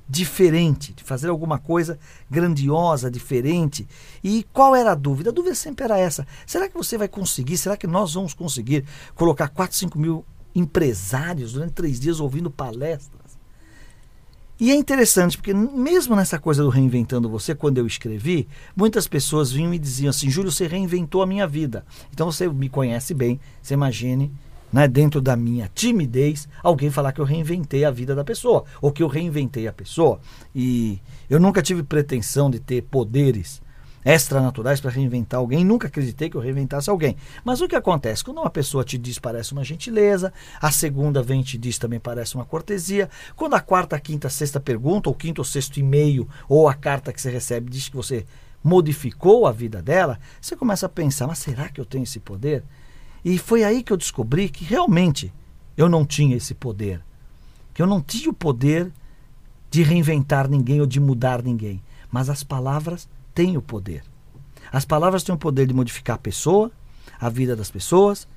diferente, 0.07 0.93
de 0.93 1.03
fazer 1.03 1.29
alguma 1.29 1.57
coisa 1.57 1.97
grandiosa, 2.29 3.09
diferente. 3.09 3.87
E 4.23 4.45
qual 4.53 4.75
era 4.75 4.91
a 4.91 4.95
dúvida? 4.95 5.31
A 5.31 5.33
dúvida 5.33 5.55
sempre 5.55 5.85
era 5.85 5.97
essa: 5.97 6.27
será 6.45 6.69
que 6.69 6.77
você 6.77 6.99
vai 6.99 7.07
conseguir? 7.07 7.57
Será 7.57 7.75
que 7.75 7.87
nós 7.87 8.13
vamos 8.13 8.35
conseguir 8.35 8.85
colocar 9.15 9.47
4, 9.47 9.75
5 9.75 9.97
mil 9.97 10.23
empresários 10.53 11.53
durante 11.53 11.73
três 11.73 11.99
dias 11.99 12.19
ouvindo 12.19 12.51
palestras? 12.51 13.25
E 14.59 14.71
é 14.71 14.75
interessante, 14.75 15.35
porque 15.35 15.53
mesmo 15.53 16.15
nessa 16.15 16.37
coisa 16.37 16.61
do 16.61 16.69
reinventando 16.69 17.27
você, 17.27 17.55
quando 17.55 17.79
eu 17.79 17.87
escrevi, 17.87 18.47
muitas 18.75 19.07
pessoas 19.07 19.51
vinham 19.51 19.73
e 19.73 19.79
diziam 19.79 20.11
assim: 20.11 20.29
Júlio, 20.29 20.51
você 20.51 20.67
reinventou 20.67 21.23
a 21.23 21.27
minha 21.27 21.47
vida. 21.47 21.83
Então 22.13 22.31
você 22.31 22.47
me 22.47 22.69
conhece 22.69 23.15
bem, 23.15 23.39
você 23.63 23.73
imagine 23.73 24.31
né, 24.75 24.89
dentro 24.89 25.21
da 25.21 25.37
minha 25.37 25.71
timidez, 25.73 26.49
alguém 26.61 26.91
falar 26.91 27.13
que 27.13 27.21
eu 27.21 27.23
reinventei 27.23 27.85
a 27.85 27.91
vida 27.91 28.13
da 28.13 28.25
pessoa, 28.25 28.65
ou 28.81 28.91
que 28.91 29.01
eu 29.01 29.07
reinventei 29.07 29.69
a 29.69 29.71
pessoa. 29.71 30.19
E 30.53 30.99
eu 31.29 31.39
nunca 31.39 31.61
tive 31.61 31.81
pretensão 31.81 32.51
de 32.51 32.59
ter 32.59 32.81
poderes 32.81 33.61
extranaturais 34.03 34.81
para 34.81 34.91
reinventar 34.91 35.39
alguém, 35.39 35.63
nunca 35.63 35.87
acreditei 35.87 36.29
que 36.29 36.35
eu 36.35 36.41
reinventasse 36.41 36.89
alguém. 36.89 37.15
Mas 37.45 37.61
o 37.61 37.69
que 37.69 37.75
acontece? 37.77 38.21
Quando 38.21 38.39
uma 38.39 38.49
pessoa 38.49 38.83
te 38.83 38.97
diz 38.97 39.17
parece 39.17 39.53
uma 39.53 39.63
gentileza, 39.63 40.33
a 40.61 40.69
segunda 40.69 41.23
vem 41.23 41.39
e 41.39 41.45
te 41.45 41.57
diz 41.57 41.77
também 41.77 41.97
parece 41.97 42.35
uma 42.35 42.43
cortesia, 42.43 43.09
quando 43.33 43.53
a 43.53 43.61
quarta, 43.61 43.97
quinta, 43.97 44.27
sexta 44.27 44.59
pergunta, 44.59 45.07
ou 45.07 45.15
quinto 45.15 45.39
ou 45.39 45.45
sexto 45.45 45.77
e-mail, 45.77 46.27
ou 46.49 46.67
a 46.67 46.73
carta 46.73 47.13
que 47.13 47.21
você 47.21 47.29
recebe 47.29 47.71
diz 47.71 47.87
que 47.87 47.95
você 47.95 48.25
modificou 48.61 49.47
a 49.47 49.53
vida 49.53 49.81
dela, 49.81 50.19
você 50.41 50.53
começa 50.53 50.85
a 50.85 50.89
pensar, 50.89 51.27
mas 51.27 51.37
será 51.37 51.69
que 51.69 51.79
eu 51.79 51.85
tenho 51.85 52.03
esse 52.03 52.19
poder? 52.19 52.61
E 53.25 53.39
foi 53.39 53.63
aí 53.63 53.81
que 53.81 53.91
eu 53.91 53.97
descobri 53.97 54.47
que 54.47 54.63
realmente 54.63 55.33
eu 55.75 55.89
não 55.89 56.05
tinha 56.05 56.37
esse 56.37 56.53
poder. 56.53 57.01
Que 57.73 57.81
eu 57.81 57.87
não 57.87 57.99
tinha 57.99 58.29
o 58.29 58.33
poder 58.33 58.93
de 59.71 59.81
reinventar 59.81 60.47
ninguém 60.47 60.79
ou 60.79 60.85
de 60.85 60.99
mudar 60.99 61.41
ninguém. 61.41 61.81
Mas 62.11 62.29
as 62.29 62.43
palavras 62.43 63.09
têm 63.33 63.57
o 63.57 63.63
poder. 63.63 64.03
As 64.71 64.85
palavras 64.85 65.23
têm 65.23 65.33
o 65.33 65.39
poder 65.39 65.65
de 65.65 65.73
modificar 65.73 66.17
a 66.17 66.19
pessoa, 66.19 66.71
a 67.19 67.27
vida 67.27 67.55
das 67.55 67.71
pessoas 67.71 68.27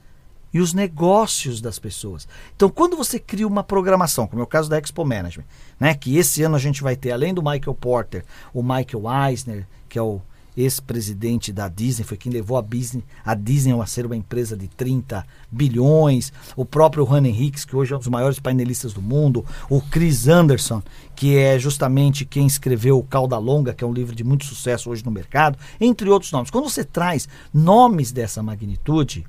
e 0.54 0.58
os 0.60 0.72
negócios 0.72 1.60
das 1.60 1.78
pessoas. 1.78 2.26
Então, 2.56 2.70
quando 2.70 2.96
você 2.96 3.18
cria 3.18 3.46
uma 3.46 3.62
programação, 3.62 4.26
como 4.26 4.40
é 4.40 4.44
o 4.44 4.48
caso 4.48 4.70
da 4.70 4.78
Expo 4.78 5.04
Management, 5.04 5.44
né, 5.78 5.94
que 5.94 6.16
esse 6.16 6.42
ano 6.42 6.56
a 6.56 6.58
gente 6.58 6.82
vai 6.82 6.96
ter, 6.96 7.12
além 7.12 7.34
do 7.34 7.42
Michael 7.42 7.74
Porter, 7.74 8.24
o 8.54 8.62
Michael 8.62 9.28
Eisner, 9.28 9.66
que 9.86 9.98
é 9.98 10.02
o 10.02 10.22
ex-presidente 10.60 11.52
da 11.52 11.68
Disney, 11.68 12.04
foi 12.04 12.16
quem 12.16 12.32
levou 12.32 12.58
a 12.58 12.62
Disney, 12.62 13.04
a 13.24 13.32
Disney 13.34 13.80
a 13.80 13.86
ser 13.86 14.04
uma 14.04 14.16
empresa 14.16 14.56
de 14.56 14.66
30 14.66 15.24
bilhões, 15.50 16.32
o 16.56 16.64
próprio 16.64 17.06
Juan 17.06 17.26
Henriques, 17.26 17.64
que 17.64 17.76
hoje 17.76 17.92
é 17.92 17.96
um 17.96 18.00
dos 18.00 18.08
maiores 18.08 18.40
painelistas 18.40 18.92
do 18.92 19.00
mundo, 19.00 19.46
o 19.70 19.80
Chris 19.80 20.26
Anderson, 20.26 20.82
que 21.14 21.36
é 21.36 21.58
justamente 21.58 22.24
quem 22.24 22.46
escreveu 22.46 22.98
o 22.98 23.04
Cauda 23.04 23.38
Longa, 23.38 23.72
que 23.72 23.84
é 23.84 23.86
um 23.86 23.92
livro 23.92 24.16
de 24.16 24.24
muito 24.24 24.44
sucesso 24.44 24.90
hoje 24.90 25.04
no 25.04 25.12
mercado, 25.12 25.56
entre 25.80 26.10
outros 26.10 26.32
nomes. 26.32 26.50
Quando 26.50 26.68
você 26.68 26.82
traz 26.82 27.28
nomes 27.54 28.10
dessa 28.10 28.42
magnitude, 28.42 29.24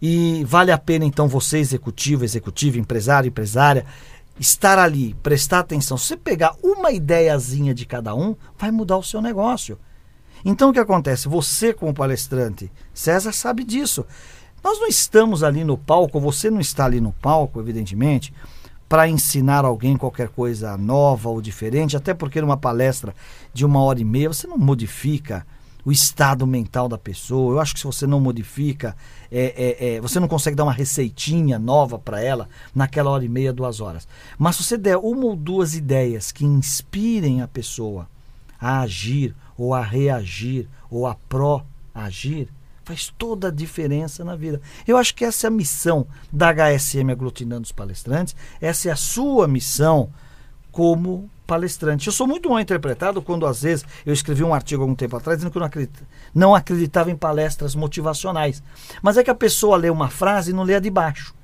e 0.00 0.44
vale 0.44 0.72
a 0.72 0.78
pena 0.78 1.04
então 1.04 1.28
você, 1.28 1.58
executivo, 1.58 2.24
executivo, 2.24 2.78
empresário, 2.78 3.28
empresária, 3.28 3.84
estar 4.38 4.78
ali, 4.78 5.14
prestar 5.22 5.58
atenção. 5.58 5.98
Se 5.98 6.06
você 6.06 6.16
pegar 6.16 6.54
uma 6.62 6.90
ideiazinha 6.90 7.74
de 7.74 7.84
cada 7.84 8.14
um, 8.14 8.34
vai 8.56 8.70
mudar 8.70 8.96
o 8.96 9.02
seu 9.02 9.20
negócio. 9.20 9.76
Então 10.44 10.70
o 10.70 10.72
que 10.72 10.78
acontece? 10.78 11.28
Você, 11.28 11.72
como 11.72 11.94
palestrante, 11.94 12.70
César 12.94 13.32
sabe 13.32 13.64
disso. 13.64 14.04
Nós 14.62 14.78
não 14.78 14.86
estamos 14.86 15.42
ali 15.42 15.64
no 15.64 15.78
palco, 15.78 16.20
você 16.20 16.50
não 16.50 16.60
está 16.60 16.84
ali 16.84 17.00
no 17.00 17.12
palco, 17.12 17.60
evidentemente, 17.60 18.32
para 18.88 19.08
ensinar 19.08 19.64
alguém 19.64 19.96
qualquer 19.96 20.28
coisa 20.28 20.76
nova 20.76 21.28
ou 21.28 21.40
diferente, 21.40 21.96
até 21.96 22.12
porque 22.12 22.40
numa 22.40 22.56
palestra 22.56 23.14
de 23.54 23.64
uma 23.64 23.80
hora 23.82 24.00
e 24.00 24.04
meia 24.04 24.28
você 24.28 24.46
não 24.46 24.58
modifica 24.58 25.46
o 25.84 25.90
estado 25.90 26.46
mental 26.46 26.88
da 26.88 26.98
pessoa. 26.98 27.54
Eu 27.54 27.60
acho 27.60 27.74
que 27.74 27.80
se 27.80 27.86
você 27.86 28.06
não 28.06 28.20
modifica, 28.20 28.96
é, 29.30 29.78
é, 29.80 29.94
é, 29.94 30.00
você 30.00 30.20
não 30.20 30.28
consegue 30.28 30.56
dar 30.56 30.64
uma 30.64 30.72
receitinha 30.72 31.58
nova 31.58 31.98
para 31.98 32.20
ela 32.20 32.48
naquela 32.74 33.10
hora 33.10 33.24
e 33.24 33.28
meia, 33.28 33.52
duas 33.52 33.80
horas. 33.80 34.06
Mas 34.38 34.56
se 34.56 34.64
você 34.64 34.76
der 34.76 34.96
uma 34.98 35.24
ou 35.24 35.36
duas 35.36 35.74
ideias 35.74 36.32
que 36.32 36.44
inspirem 36.44 37.40
a 37.42 37.48
pessoa 37.48 38.08
a 38.60 38.80
agir 38.80 39.34
ou 39.60 39.74
a 39.74 39.82
reagir, 39.82 40.66
ou 40.90 41.06
a 41.06 41.14
pró-agir, 41.14 42.48
faz 42.82 43.12
toda 43.18 43.48
a 43.48 43.50
diferença 43.50 44.24
na 44.24 44.34
vida. 44.34 44.58
Eu 44.88 44.96
acho 44.96 45.14
que 45.14 45.22
essa 45.22 45.46
é 45.46 45.48
a 45.48 45.50
missão 45.50 46.06
da 46.32 46.50
HSM 46.50 47.10
aglutinando 47.12 47.64
os 47.64 47.72
palestrantes, 47.72 48.34
essa 48.58 48.88
é 48.88 48.92
a 48.92 48.96
sua 48.96 49.46
missão 49.46 50.08
como 50.72 51.28
palestrante. 51.46 52.06
Eu 52.06 52.12
sou 52.12 52.26
muito 52.26 52.48
mal 52.48 52.58
interpretado 52.58 53.20
quando, 53.20 53.44
às 53.44 53.60
vezes, 53.60 53.84
eu 54.06 54.14
escrevi 54.14 54.42
um 54.42 54.54
artigo 54.54 54.80
algum 54.80 54.94
tempo 54.94 55.14
atrás 55.18 55.36
dizendo 55.36 55.52
que 55.52 55.58
eu 55.58 55.60
não, 55.60 55.66
acredita, 55.66 56.00
não 56.34 56.54
acreditava 56.54 57.10
em 57.10 57.16
palestras 57.16 57.74
motivacionais. 57.74 58.62
Mas 59.02 59.18
é 59.18 59.22
que 59.22 59.30
a 59.30 59.34
pessoa 59.34 59.76
lê 59.76 59.90
uma 59.90 60.08
frase 60.08 60.52
e 60.52 60.54
não 60.54 60.62
lê 60.62 60.74
a 60.74 60.80
de 60.80 60.88
baixo. 60.88 61.34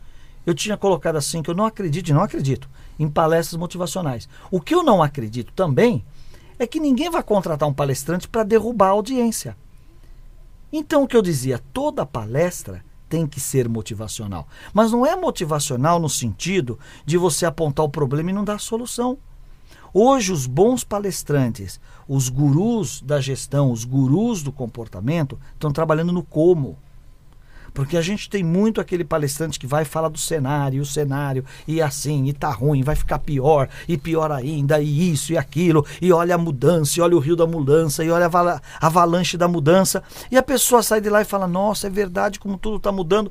Eu 0.47 0.55
tinha 0.55 0.77
colocado 0.77 1.17
assim 1.17 1.43
que 1.43 1.51
eu 1.51 1.55
não 1.55 1.67
acredito, 1.67 2.09
e 2.09 2.15
não 2.15 2.23
acredito, 2.23 2.67
em 2.99 3.11
palestras 3.11 3.59
motivacionais. 3.59 4.27
O 4.51 4.59
que 4.59 4.75
eu 4.75 4.83
não 4.83 5.03
acredito 5.03 5.53
também 5.53 6.03
é 6.59 6.67
que 6.67 6.81
ninguém 6.81 7.11
vai 7.11 7.23
contratar 7.23 7.69
um 7.69 7.75
palestrante 7.75 8.29
para 8.29 8.43
derrubar 8.43 8.89
a 8.89 8.91
audiência. 8.91 9.57
Então, 10.73 11.03
o 11.03 11.09
que 11.09 11.17
eu 11.17 11.23
dizia, 11.23 11.61
toda 11.73 12.05
palestra 12.05 12.85
tem 13.09 13.27
que 13.27 13.41
ser 13.41 13.69
motivacional. 13.69 14.49
Mas 14.75 14.91
não 14.91 15.07
é 15.07 15.15
motivacional 15.15 16.01
no 16.01 16.09
sentido 16.09 16.79
de 17.05 17.17
você 17.17 17.47
apontar 17.47 17.85
o 17.85 17.91
problema 17.91 18.31
e 18.31 18.35
não 18.35 18.45
dar 18.45 18.55
a 18.55 18.59
solução. 18.59 19.19
Hoje, 19.93 20.33
os 20.33 20.47
bons 20.47 20.85
palestrantes, 20.85 21.81
os 22.09 22.29
gurus 22.29 23.01
da 23.01 23.21
gestão, 23.21 23.71
os 23.71 23.85
gurus 23.85 24.43
do 24.43 24.53
comportamento, 24.53 25.39
estão 25.55 25.73
trabalhando 25.73 26.13
no 26.13 26.23
como. 26.23 26.77
Porque 27.77 27.99
a 27.99 28.01
gente 28.01 28.31
tem 28.31 28.43
muito 28.43 28.81
aquele 28.81 29.05
palestrante 29.05 29.59
que 29.61 29.67
vai 29.67 29.85
falar 29.85 30.09
do 30.09 30.17
cenário, 30.17 30.81
o 30.81 30.87
cenário, 30.87 31.45
e 31.69 31.83
assim, 31.83 32.25
e 32.25 32.33
tá 32.33 32.51
ruim, 32.51 32.83
vai 32.83 32.97
ficar 32.97 33.19
pior, 33.19 33.69
e 33.87 33.99
pior 33.99 34.33
ainda, 34.33 34.81
e 34.81 35.13
isso 35.13 35.35
e 35.35 35.37
aquilo, 35.37 35.85
e 36.01 36.11
olha 36.11 36.37
a 36.37 36.39
mudança, 36.39 36.99
e 36.99 37.03
olha 37.03 37.15
o 37.15 37.21
rio 37.21 37.37
da 37.37 37.47
mudança, 37.47 38.03
e 38.03 38.11
olha 38.11 38.25
a 38.25 38.29
vala- 38.29 38.63
a 38.81 38.87
avalanche 38.87 39.37
da 39.37 39.47
mudança. 39.47 40.03
E 40.31 40.39
a 40.39 40.43
pessoa 40.43 40.83
sai 40.83 41.03
de 41.03 41.11
lá 41.11 41.21
e 41.21 41.27
fala: 41.27 41.47
Nossa, 41.47 41.87
é 41.87 41.91
verdade 41.91 42.41
como 42.41 42.57
tudo 42.57 42.79
está 42.79 42.91
mudando. 42.91 43.31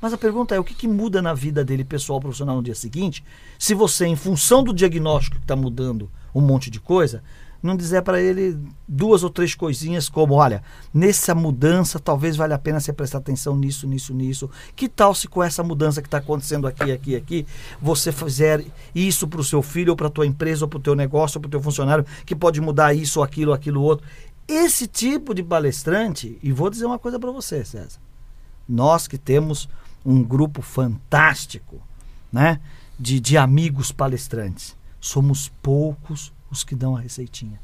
Mas 0.00 0.14
a 0.14 0.16
pergunta 0.16 0.54
é: 0.54 0.58
o 0.58 0.64
que, 0.64 0.72
que 0.72 0.88
muda 0.88 1.20
na 1.20 1.34
vida 1.34 1.62
dele, 1.62 1.84
pessoal, 1.84 2.18
profissional, 2.18 2.56
no 2.56 2.62
dia 2.62 2.74
seguinte, 2.74 3.22
se 3.58 3.74
você, 3.74 4.06
em 4.06 4.16
função 4.16 4.64
do 4.64 4.72
diagnóstico 4.72 5.36
que 5.36 5.44
está 5.44 5.54
mudando 5.54 6.10
um 6.34 6.40
monte 6.40 6.70
de 6.70 6.80
coisa, 6.80 7.22
não 7.62 7.76
dizer 7.76 8.02
para 8.02 8.20
ele 8.20 8.58
duas 8.88 9.22
ou 9.22 9.30
três 9.30 9.54
coisinhas 9.54 10.08
como, 10.08 10.34
olha, 10.34 10.62
nessa 10.92 11.34
mudança 11.34 11.98
talvez 12.00 12.36
valha 12.36 12.56
a 12.56 12.58
pena 12.58 12.80
você 12.80 12.92
prestar 12.92 13.18
atenção 13.18 13.56
nisso, 13.56 13.86
nisso, 13.86 14.12
nisso. 14.12 14.50
Que 14.74 14.88
tal 14.88 15.14
se 15.14 15.28
com 15.28 15.42
essa 15.42 15.62
mudança 15.62 16.02
que 16.02 16.08
está 16.08 16.18
acontecendo 16.18 16.66
aqui, 16.66 16.90
aqui, 16.90 17.14
aqui, 17.14 17.46
você 17.80 18.10
fizer 18.10 18.64
isso 18.92 19.28
para 19.28 19.40
o 19.40 19.44
seu 19.44 19.62
filho, 19.62 19.90
ou 19.90 19.96
para 19.96 20.08
a 20.08 20.10
tua 20.10 20.26
empresa, 20.26 20.64
ou 20.64 20.68
para 20.68 20.78
o 20.78 20.82
teu 20.82 20.96
negócio, 20.96 21.38
ou 21.38 21.42
para 21.42 21.48
o 21.48 21.50
teu 21.50 21.62
funcionário, 21.62 22.04
que 22.26 22.34
pode 22.34 22.60
mudar 22.60 22.94
isso, 22.94 23.22
aquilo, 23.22 23.52
aquilo, 23.52 23.80
outro. 23.80 24.04
Esse 24.48 24.88
tipo 24.88 25.32
de 25.32 25.42
palestrante, 25.42 26.38
e 26.42 26.50
vou 26.50 26.68
dizer 26.68 26.86
uma 26.86 26.98
coisa 26.98 27.18
para 27.18 27.30
você, 27.30 27.64
César. 27.64 28.00
Nós 28.68 29.06
que 29.06 29.16
temos 29.16 29.68
um 30.04 30.22
grupo 30.22 30.62
fantástico, 30.62 31.80
né, 32.32 32.60
de, 32.98 33.20
de 33.20 33.36
amigos 33.38 33.92
palestrantes, 33.92 34.76
somos 35.00 35.48
poucos 35.62 36.32
os 36.52 36.62
que 36.62 36.76
dão 36.76 36.94
a 36.94 37.00
receitinha. 37.00 37.58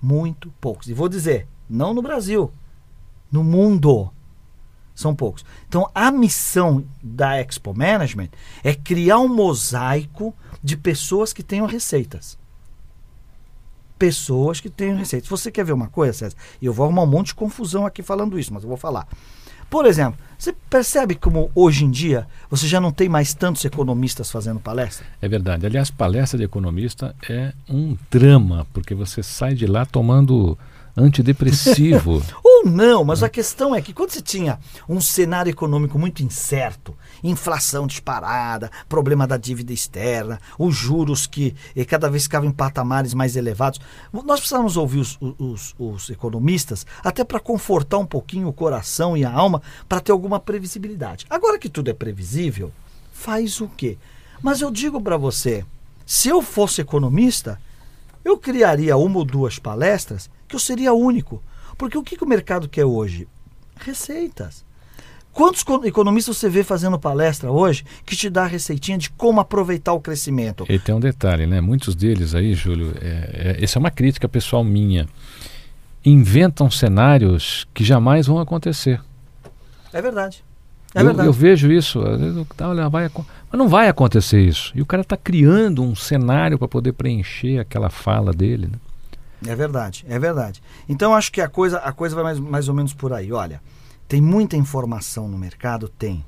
Muito 0.00 0.52
poucos. 0.60 0.88
E 0.88 0.94
vou 0.94 1.08
dizer, 1.08 1.46
não 1.68 1.92
no 1.92 2.00
Brasil, 2.00 2.50
no 3.30 3.42
mundo. 3.42 4.10
São 4.94 5.14
poucos. 5.14 5.44
Então, 5.66 5.90
a 5.94 6.10
missão 6.10 6.84
da 7.02 7.40
Expo 7.40 7.74
Management 7.74 8.28
é 8.62 8.74
criar 8.74 9.18
um 9.18 9.28
mosaico 9.28 10.34
de 10.62 10.76
pessoas 10.76 11.32
que 11.32 11.42
tenham 11.42 11.66
receitas. 11.66 12.38
Pessoas 13.98 14.60
que 14.60 14.68
tenham 14.68 14.96
receitas. 14.96 15.28
Você 15.28 15.50
quer 15.50 15.64
ver 15.64 15.72
uma 15.72 15.88
coisa, 15.88 16.12
César? 16.12 16.36
Eu 16.60 16.72
vou 16.72 16.84
arrumar 16.84 17.02
um 17.02 17.06
monte 17.06 17.28
de 17.28 17.34
confusão 17.34 17.86
aqui 17.86 18.02
falando 18.02 18.38
isso, 18.38 18.52
mas 18.52 18.62
eu 18.62 18.68
vou 18.68 18.76
falar. 18.78 19.08
Por 19.72 19.86
exemplo, 19.86 20.20
você 20.38 20.54
percebe 20.68 21.14
como 21.14 21.50
hoje 21.54 21.86
em 21.86 21.90
dia 21.90 22.26
você 22.50 22.66
já 22.68 22.78
não 22.78 22.92
tem 22.92 23.08
mais 23.08 23.32
tantos 23.32 23.64
economistas 23.64 24.30
fazendo 24.30 24.60
palestra? 24.60 25.06
É 25.22 25.26
verdade. 25.26 25.64
Aliás, 25.64 25.90
palestra 25.90 26.36
de 26.36 26.44
economista 26.44 27.16
é 27.26 27.54
um 27.66 27.96
drama, 28.10 28.66
porque 28.74 28.94
você 28.94 29.22
sai 29.22 29.54
de 29.54 29.66
lá 29.66 29.86
tomando 29.86 30.58
antidepressivo. 30.96 32.22
Ou 32.44 32.64
não, 32.66 33.04
mas 33.04 33.22
a 33.22 33.28
questão 33.28 33.74
é 33.74 33.80
que 33.82 33.92
quando 33.92 34.10
você 34.10 34.20
tinha 34.22 34.58
um 34.88 35.00
cenário 35.00 35.50
econômico 35.50 35.98
muito 35.98 36.22
incerto, 36.22 36.94
inflação 37.22 37.86
disparada, 37.86 38.70
problema 38.88 39.26
da 39.26 39.36
dívida 39.36 39.72
externa, 39.72 40.40
os 40.58 40.74
juros 40.74 41.26
que 41.26 41.54
eh, 41.74 41.84
cada 41.84 42.08
vez 42.10 42.24
ficavam 42.24 42.48
em 42.48 42.52
patamares 42.52 43.14
mais 43.14 43.36
elevados, 43.36 43.80
nós 44.12 44.40
precisávamos 44.40 44.76
ouvir 44.76 45.00
os, 45.00 45.18
os- 45.38 45.74
os 45.78 46.10
economistas 46.10 46.86
até 47.02 47.24
para 47.24 47.40
confortar 47.40 47.98
um 47.98 48.06
pouquinho 48.06 48.48
o 48.48 48.52
coração 48.52 49.16
e 49.16 49.24
a 49.24 49.30
alma 49.32 49.62
para 49.88 50.00
ter 50.00 50.12
alguma 50.12 50.38
previsibilidade. 50.38 51.26
Agora 51.28 51.58
que 51.58 51.68
tudo 51.68 51.90
é 51.90 51.94
previsível, 51.94 52.70
faz 53.12 53.60
o 53.60 53.68
quê? 53.68 53.98
Mas 54.40 54.60
eu 54.60 54.70
digo 54.70 55.00
para 55.00 55.16
você, 55.16 55.64
se 56.04 56.28
eu 56.28 56.42
fosse 56.42 56.80
economista, 56.80 57.60
eu 58.24 58.36
criaria 58.38 58.96
uma 58.96 59.18
ou 59.18 59.24
duas 59.24 59.58
palestras 59.58 60.28
que 60.52 60.56
eu 60.56 60.60
seria 60.60 60.92
único. 60.92 61.42
Porque 61.78 61.96
o 61.98 62.02
que, 62.02 62.16
que 62.16 62.24
o 62.24 62.28
mercado 62.28 62.68
quer 62.68 62.84
hoje? 62.84 63.26
Receitas. 63.76 64.64
Quantos 65.32 65.62
co- 65.62 65.82
economistas 65.84 66.36
você 66.36 66.48
vê 66.48 66.62
fazendo 66.62 66.98
palestra 66.98 67.50
hoje 67.50 67.84
que 68.04 68.14
te 68.14 68.28
dá 68.28 68.42
a 68.44 68.46
receitinha 68.46 68.98
de 68.98 69.08
como 69.10 69.40
aproveitar 69.40 69.94
o 69.94 70.00
crescimento? 70.00 70.66
E 70.68 70.78
tem 70.78 70.94
um 70.94 71.00
detalhe, 71.00 71.46
né? 71.46 71.58
Muitos 71.60 71.94
deles 71.94 72.34
aí, 72.34 72.52
Júlio, 72.52 72.92
é, 73.00 73.56
é, 73.58 73.64
essa 73.64 73.78
é 73.78 73.80
uma 73.80 73.90
crítica 73.90 74.28
pessoal 74.28 74.62
minha. 74.62 75.08
Inventam 76.04 76.70
cenários 76.70 77.66
que 77.72 77.82
jamais 77.82 78.26
vão 78.26 78.38
acontecer. 78.38 79.00
É 79.92 80.02
verdade. 80.02 80.44
É 80.94 81.00
eu, 81.00 81.06
verdade. 81.06 81.28
eu 81.28 81.32
vejo 81.32 81.72
isso, 81.72 82.00
às 82.02 82.20
vezes, 82.20 82.36
eu- 82.36 82.46
olha, 82.68 82.88
vai, 82.90 83.08
mas 83.14 83.58
não 83.58 83.68
vai 83.68 83.88
acontecer 83.88 84.42
isso. 84.46 84.70
E 84.74 84.82
o 84.82 84.86
cara 84.86 85.00
está 85.00 85.16
criando 85.16 85.82
um 85.82 85.94
cenário 85.94 86.58
para 86.58 86.68
poder 86.68 86.92
preencher 86.92 87.58
aquela 87.58 87.88
fala 87.88 88.32
dele. 88.32 88.66
Né? 88.66 88.78
É 89.46 89.54
verdade, 89.54 90.04
é 90.08 90.18
verdade. 90.18 90.62
Então 90.88 91.14
acho 91.14 91.32
que 91.32 91.40
a 91.40 91.48
coisa, 91.48 91.78
a 91.78 91.92
coisa 91.92 92.14
vai 92.14 92.24
mais, 92.24 92.38
mais 92.38 92.68
ou 92.68 92.74
menos 92.74 92.94
por 92.94 93.12
aí. 93.12 93.32
Olha, 93.32 93.60
tem 94.06 94.20
muita 94.20 94.56
informação 94.56 95.28
no 95.28 95.38
mercado? 95.38 95.88
Tem. 95.88 96.24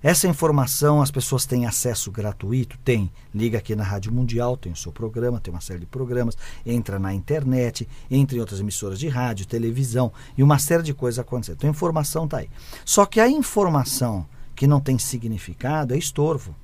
Essa 0.00 0.28
informação 0.28 1.02
as 1.02 1.10
pessoas 1.10 1.44
têm 1.44 1.66
acesso 1.66 2.10
gratuito? 2.10 2.78
Tem. 2.84 3.10
Liga 3.34 3.58
aqui 3.58 3.74
na 3.74 3.82
Rádio 3.82 4.12
Mundial, 4.12 4.56
tem 4.56 4.72
o 4.72 4.76
seu 4.76 4.92
programa, 4.92 5.40
tem 5.40 5.52
uma 5.52 5.60
série 5.60 5.80
de 5.80 5.86
programas, 5.86 6.36
entra 6.64 6.98
na 6.98 7.12
internet, 7.12 7.88
entra 8.08 8.36
em 8.36 8.40
outras 8.40 8.60
emissoras 8.60 8.98
de 8.98 9.08
rádio, 9.08 9.46
televisão 9.46 10.12
e 10.36 10.42
uma 10.42 10.58
série 10.58 10.84
de 10.84 10.94
coisas 10.94 11.18
acontecendo. 11.18 11.56
Então 11.56 11.68
a 11.68 11.72
informação 11.72 12.26
está 12.26 12.38
aí. 12.38 12.50
Só 12.84 13.04
que 13.06 13.20
a 13.20 13.28
informação 13.28 14.26
que 14.54 14.66
não 14.66 14.80
tem 14.80 14.98
significado 14.98 15.94
é 15.94 15.98
estorvo. 15.98 16.54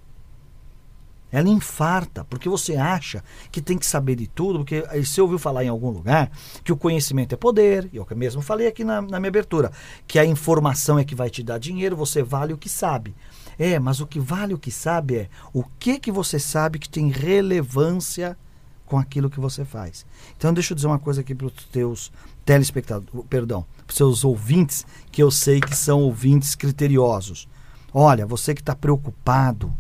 Ela 1.34 1.48
infarta, 1.48 2.24
porque 2.24 2.48
você 2.48 2.76
acha 2.76 3.24
que 3.50 3.60
tem 3.60 3.76
que 3.76 3.84
saber 3.84 4.14
de 4.14 4.28
tudo, 4.28 4.60
porque 4.60 4.84
aí 4.88 5.04
você 5.04 5.20
ouviu 5.20 5.36
falar 5.36 5.64
em 5.64 5.68
algum 5.68 5.90
lugar 5.90 6.30
que 6.62 6.72
o 6.72 6.76
conhecimento 6.76 7.34
é 7.34 7.36
poder, 7.36 7.90
e 7.92 7.96
eu 7.96 8.06
mesmo 8.14 8.40
falei 8.40 8.68
aqui 8.68 8.84
na, 8.84 9.02
na 9.02 9.18
minha 9.18 9.30
abertura, 9.30 9.72
que 10.06 10.16
a 10.16 10.24
informação 10.24 10.96
é 10.96 11.04
que 11.04 11.12
vai 11.12 11.28
te 11.28 11.42
dar 11.42 11.58
dinheiro, 11.58 11.96
você 11.96 12.22
vale 12.22 12.52
o 12.52 12.56
que 12.56 12.68
sabe. 12.68 13.16
É, 13.58 13.80
mas 13.80 14.00
o 14.00 14.06
que 14.06 14.20
vale 14.20 14.54
o 14.54 14.58
que 14.58 14.70
sabe 14.70 15.16
é 15.16 15.28
o 15.52 15.64
que 15.64 15.98
que 15.98 16.12
você 16.12 16.38
sabe 16.38 16.78
que 16.78 16.88
tem 16.88 17.10
relevância 17.10 18.38
com 18.86 18.96
aquilo 18.96 19.28
que 19.28 19.40
você 19.40 19.64
faz. 19.64 20.06
Então 20.36 20.54
deixa 20.54 20.72
eu 20.72 20.76
dizer 20.76 20.86
uma 20.86 21.00
coisa 21.00 21.20
aqui 21.20 21.34
para 21.34 21.48
os 21.48 21.52
teus 21.72 22.12
telespectadores, 22.44 23.26
perdão, 23.28 23.66
para 23.84 23.90
os 23.90 23.96
seus 23.96 24.24
ouvintes, 24.24 24.86
que 25.10 25.20
eu 25.20 25.32
sei 25.32 25.60
que 25.60 25.76
são 25.76 26.00
ouvintes 26.00 26.54
criteriosos. 26.54 27.48
Olha, 27.92 28.24
você 28.24 28.54
que 28.54 28.60
está 28.60 28.76
preocupado 28.76 29.74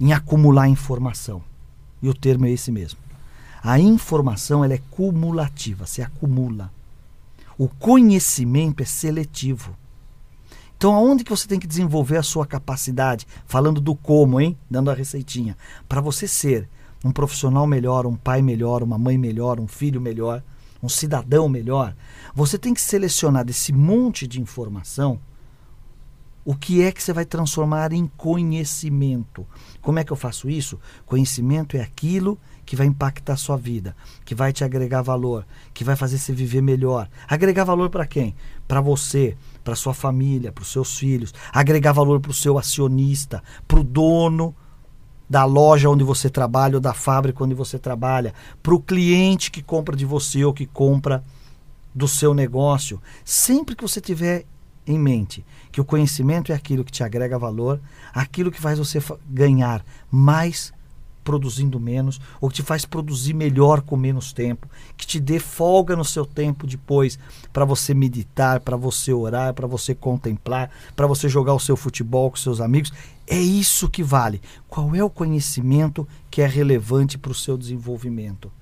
em 0.00 0.12
acumular 0.12 0.68
informação. 0.68 1.42
E 2.02 2.08
o 2.08 2.14
termo 2.14 2.46
é 2.46 2.50
esse 2.50 2.70
mesmo. 2.70 2.98
A 3.62 3.78
informação 3.78 4.64
ela 4.64 4.74
é 4.74 4.80
cumulativa, 4.90 5.86
se 5.86 6.02
acumula. 6.02 6.70
O 7.58 7.68
conhecimento 7.68 8.82
é 8.82 8.86
seletivo. 8.86 9.76
Então, 10.76 10.94
aonde 10.94 11.24
que 11.24 11.30
você 11.30 11.48
tem 11.48 11.58
que 11.58 11.66
desenvolver 11.66 12.18
a 12.18 12.22
sua 12.22 12.46
capacidade? 12.46 13.26
Falando 13.46 13.80
do 13.80 13.94
como, 13.94 14.40
hein? 14.40 14.56
Dando 14.70 14.90
a 14.90 14.94
receitinha. 14.94 15.56
Para 15.88 16.02
você 16.02 16.28
ser 16.28 16.68
um 17.02 17.10
profissional 17.10 17.66
melhor, 17.66 18.06
um 18.06 18.14
pai 18.14 18.42
melhor, 18.42 18.82
uma 18.82 18.98
mãe 18.98 19.16
melhor, 19.16 19.58
um 19.58 19.66
filho 19.66 20.00
melhor, 20.00 20.42
um 20.82 20.88
cidadão 20.88 21.48
melhor, 21.48 21.96
você 22.34 22.58
tem 22.58 22.74
que 22.74 22.80
selecionar 22.80 23.44
desse 23.44 23.72
monte 23.72 24.26
de 24.26 24.40
informação 24.40 25.18
o 26.46 26.54
que 26.54 26.80
é 26.80 26.92
que 26.92 27.02
você 27.02 27.12
vai 27.12 27.24
transformar 27.24 27.92
em 27.92 28.06
conhecimento. 28.16 29.44
Como 29.82 29.98
é 29.98 30.04
que 30.04 30.12
eu 30.12 30.16
faço 30.16 30.48
isso? 30.48 30.78
Conhecimento 31.04 31.76
é 31.76 31.80
aquilo 31.80 32.38
que 32.64 32.76
vai 32.76 32.86
impactar 32.86 33.32
a 33.32 33.36
sua 33.36 33.56
vida, 33.56 33.96
que 34.24 34.32
vai 34.32 34.52
te 34.52 34.62
agregar 34.62 35.02
valor, 35.02 35.44
que 35.74 35.82
vai 35.82 35.96
fazer 35.96 36.18
você 36.18 36.32
viver 36.32 36.62
melhor. 36.62 37.08
Agregar 37.26 37.64
valor 37.64 37.90
para 37.90 38.06
quem? 38.06 38.32
Para 38.68 38.80
você, 38.80 39.36
para 39.64 39.74
sua 39.74 39.92
família, 39.92 40.52
para 40.52 40.62
os 40.62 40.70
seus 40.70 40.96
filhos. 40.96 41.34
Agregar 41.52 41.90
valor 41.90 42.20
para 42.20 42.30
o 42.30 42.34
seu 42.34 42.56
acionista, 42.56 43.42
para 43.66 43.80
o 43.80 43.84
dono 43.84 44.54
da 45.28 45.44
loja 45.44 45.90
onde 45.90 46.04
você 46.04 46.30
trabalha 46.30 46.76
ou 46.76 46.80
da 46.80 46.94
fábrica 46.94 47.42
onde 47.42 47.56
você 47.56 47.76
trabalha, 47.76 48.32
para 48.62 48.72
o 48.72 48.80
cliente 48.80 49.50
que 49.50 49.64
compra 49.64 49.96
de 49.96 50.06
você 50.06 50.44
ou 50.44 50.54
que 50.54 50.64
compra 50.64 51.24
do 51.92 52.06
seu 52.06 52.32
negócio. 52.32 53.02
Sempre 53.24 53.74
que 53.74 53.82
você 53.82 54.00
tiver 54.00 54.44
em 54.86 54.98
mente 54.98 55.44
que 55.72 55.80
o 55.80 55.84
conhecimento 55.84 56.52
é 56.52 56.54
aquilo 56.54 56.84
que 56.84 56.92
te 56.92 57.02
agrega 57.02 57.38
valor, 57.38 57.80
aquilo 58.14 58.50
que 58.50 58.60
faz 58.60 58.78
você 58.78 58.98
ganhar 59.28 59.84
mais 60.10 60.72
produzindo 61.26 61.80
menos, 61.80 62.20
ou 62.40 62.48
que 62.48 62.54
te 62.54 62.62
faz 62.62 62.84
produzir 62.84 63.34
melhor 63.34 63.80
com 63.80 63.96
menos 63.96 64.32
tempo, 64.32 64.68
que 64.96 65.04
te 65.04 65.18
dê 65.18 65.40
folga 65.40 65.96
no 65.96 66.04
seu 66.04 66.24
tempo 66.24 66.68
depois 66.68 67.18
para 67.52 67.64
você 67.64 67.92
meditar, 67.92 68.60
para 68.60 68.76
você 68.76 69.12
orar, 69.12 69.52
para 69.52 69.66
você 69.66 69.92
contemplar, 69.92 70.70
para 70.94 71.08
você 71.08 71.28
jogar 71.28 71.52
o 71.52 71.60
seu 71.60 71.76
futebol 71.76 72.30
com 72.30 72.36
seus 72.36 72.60
amigos. 72.60 72.92
É 73.26 73.40
isso 73.40 73.90
que 73.90 74.04
vale. 74.04 74.40
Qual 74.68 74.94
é 74.94 75.02
o 75.02 75.10
conhecimento 75.10 76.06
que 76.30 76.40
é 76.40 76.46
relevante 76.46 77.18
para 77.18 77.32
o 77.32 77.34
seu 77.34 77.58
desenvolvimento? 77.58 78.52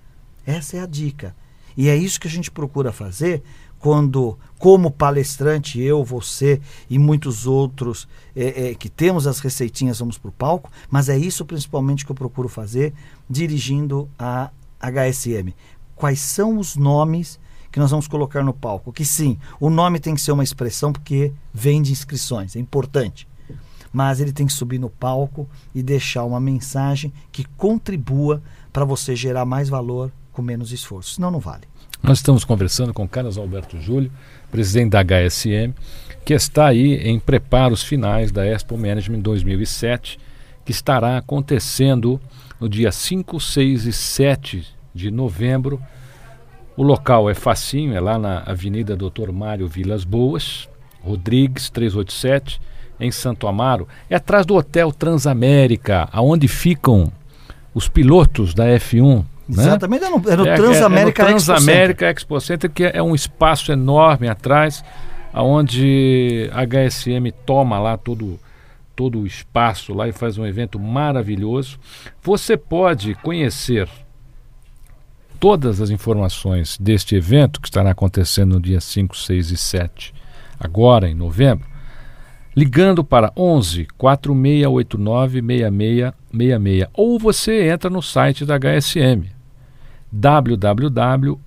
Essa 0.46 0.78
é 0.78 0.80
a 0.80 0.86
dica. 0.86 1.36
E 1.76 1.88
é 1.88 1.96
isso 1.96 2.18
que 2.18 2.28
a 2.28 2.30
gente 2.30 2.50
procura 2.50 2.92
fazer 2.92 3.42
quando, 3.84 4.38
como 4.58 4.90
palestrante, 4.90 5.78
eu, 5.78 6.02
você 6.02 6.58
e 6.88 6.98
muitos 6.98 7.46
outros 7.46 8.08
é, 8.34 8.70
é, 8.70 8.74
que 8.74 8.88
temos 8.88 9.26
as 9.26 9.40
receitinhas, 9.40 9.98
vamos 9.98 10.16
para 10.16 10.30
o 10.30 10.32
palco, 10.32 10.70
mas 10.90 11.10
é 11.10 11.18
isso 11.18 11.44
principalmente 11.44 12.02
que 12.02 12.10
eu 12.10 12.14
procuro 12.16 12.48
fazer 12.48 12.94
dirigindo 13.28 14.08
a 14.18 14.50
HSM. 14.80 15.52
Quais 15.94 16.18
são 16.18 16.58
os 16.58 16.76
nomes 16.76 17.38
que 17.70 17.78
nós 17.78 17.90
vamos 17.90 18.08
colocar 18.08 18.42
no 18.42 18.54
palco. 18.54 18.90
Que 18.90 19.04
sim, 19.04 19.36
o 19.60 19.68
nome 19.68 20.00
tem 20.00 20.14
que 20.14 20.20
ser 20.22 20.32
uma 20.32 20.44
expressão 20.44 20.90
porque 20.90 21.30
vem 21.52 21.82
de 21.82 21.92
inscrições, 21.92 22.56
é 22.56 22.58
importante. 22.58 23.28
Mas 23.92 24.18
ele 24.18 24.32
tem 24.32 24.46
que 24.46 24.52
subir 24.54 24.78
no 24.78 24.88
palco 24.88 25.46
e 25.74 25.82
deixar 25.82 26.24
uma 26.24 26.40
mensagem 26.40 27.12
que 27.30 27.44
contribua 27.44 28.42
para 28.72 28.86
você 28.86 29.14
gerar 29.14 29.44
mais 29.44 29.68
valor 29.68 30.10
com 30.32 30.40
menos 30.40 30.72
esforço. 30.72 31.16
Senão 31.16 31.30
não 31.30 31.38
vale. 31.38 31.68
Nós 32.04 32.18
estamos 32.18 32.44
conversando 32.44 32.92
com 32.92 33.08
Carlos 33.08 33.38
Alberto 33.38 33.80
Júlio, 33.80 34.12
presidente 34.50 34.90
da 34.90 35.02
HSM, 35.02 35.72
que 36.22 36.34
está 36.34 36.66
aí 36.66 36.96
em 36.96 37.18
preparos 37.18 37.82
finais 37.82 38.30
da 38.30 38.46
Expo 38.46 38.76
Management 38.76 39.20
2007, 39.20 40.18
que 40.66 40.70
estará 40.70 41.16
acontecendo 41.16 42.20
no 42.60 42.68
dia 42.68 42.92
5, 42.92 43.40
6 43.40 43.86
e 43.86 43.92
7 43.94 44.66
de 44.94 45.10
novembro. 45.10 45.80
O 46.76 46.82
local 46.82 47.30
é 47.30 47.32
facinho, 47.32 47.94
é 47.94 48.00
lá 48.00 48.18
na 48.18 48.40
Avenida 48.40 48.94
Doutor 48.94 49.32
Mário 49.32 49.66
Vilas 49.66 50.04
Boas, 50.04 50.68
Rodrigues 51.02 51.70
387, 51.70 52.60
em 53.00 53.10
Santo 53.10 53.48
Amaro. 53.48 53.88
É 54.10 54.16
atrás 54.16 54.44
do 54.44 54.54
Hotel 54.54 54.92
Transamérica, 54.92 56.06
aonde 56.12 56.48
ficam 56.48 57.10
os 57.72 57.88
pilotos 57.88 58.52
da 58.52 58.66
F1. 58.66 59.24
Né? 59.48 59.62
Exatamente, 59.62 60.04
era 60.04 60.16
no, 60.16 60.30
era 60.30 60.42
no 60.42 60.48
É- 60.48 60.56
Transamérica 60.56 61.22
é, 61.22 61.26
é 61.26 61.30
Expo 61.32 61.40
Center. 61.40 61.56
Transamérica 61.64 62.10
Expo 62.10 62.40
Center, 62.40 62.70
que 62.70 62.84
é 62.84 63.02
um 63.02 63.14
espaço 63.14 63.72
enorme 63.72 64.28
atrás, 64.28 64.82
onde 65.34 66.50
a 66.52 66.64
HSM 66.64 67.30
toma 67.44 67.78
lá 67.78 67.96
todo, 67.96 68.38
todo 68.96 69.20
o 69.20 69.26
espaço 69.26 69.92
lá 69.92 70.08
e 70.08 70.12
faz 70.12 70.38
um 70.38 70.46
evento 70.46 70.78
maravilhoso. 70.78 71.78
Você 72.22 72.56
pode 72.56 73.14
conhecer 73.16 73.88
todas 75.38 75.80
as 75.80 75.90
informações 75.90 76.78
deste 76.78 77.14
evento, 77.14 77.60
que 77.60 77.68
estará 77.68 77.90
acontecendo 77.90 78.54
no 78.54 78.60
dia 78.60 78.80
5, 78.80 79.14
6 79.14 79.50
e 79.50 79.56
7, 79.58 80.14
agora 80.58 81.06
em 81.06 81.14
novembro, 81.14 81.66
ligando 82.56 83.04
para 83.04 83.30
11 83.36 83.88
4689 83.98 85.42
6666 85.42 86.88
ou 86.94 87.18
você 87.18 87.68
entra 87.68 87.90
no 87.90 88.00
site 88.00 88.46
da 88.46 88.56
HSM 88.56 89.33
www.hsm.com.br 90.14 91.38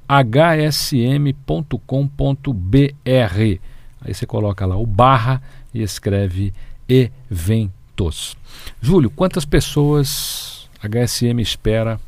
aí 4.02 4.14
você 4.14 4.26
coloca 4.26 4.66
lá 4.66 4.76
o 4.78 4.86
barra 4.86 5.42
e 5.74 5.82
escreve 5.82 6.54
eventos 6.88 8.38
Júlio, 8.80 9.10
quantas 9.10 9.44
pessoas 9.44 10.70
HSM 10.82 11.42
espera 11.42 12.00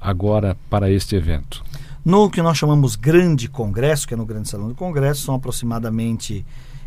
agora 0.00 0.56
para 0.68 0.90
este 0.90 1.16
evento? 1.16 1.64
No 2.04 2.30
que 2.30 2.42
nós 2.42 2.58
chamamos 2.58 2.96
grande 2.96 3.48
congresso, 3.48 4.06
que 4.06 4.14
é 4.14 4.16
no 4.16 4.26
grande 4.26 4.48
salão 4.48 4.68
do 4.68 4.74
congresso, 4.74 5.22
são 5.22 5.34
aproximadamente 5.34 6.44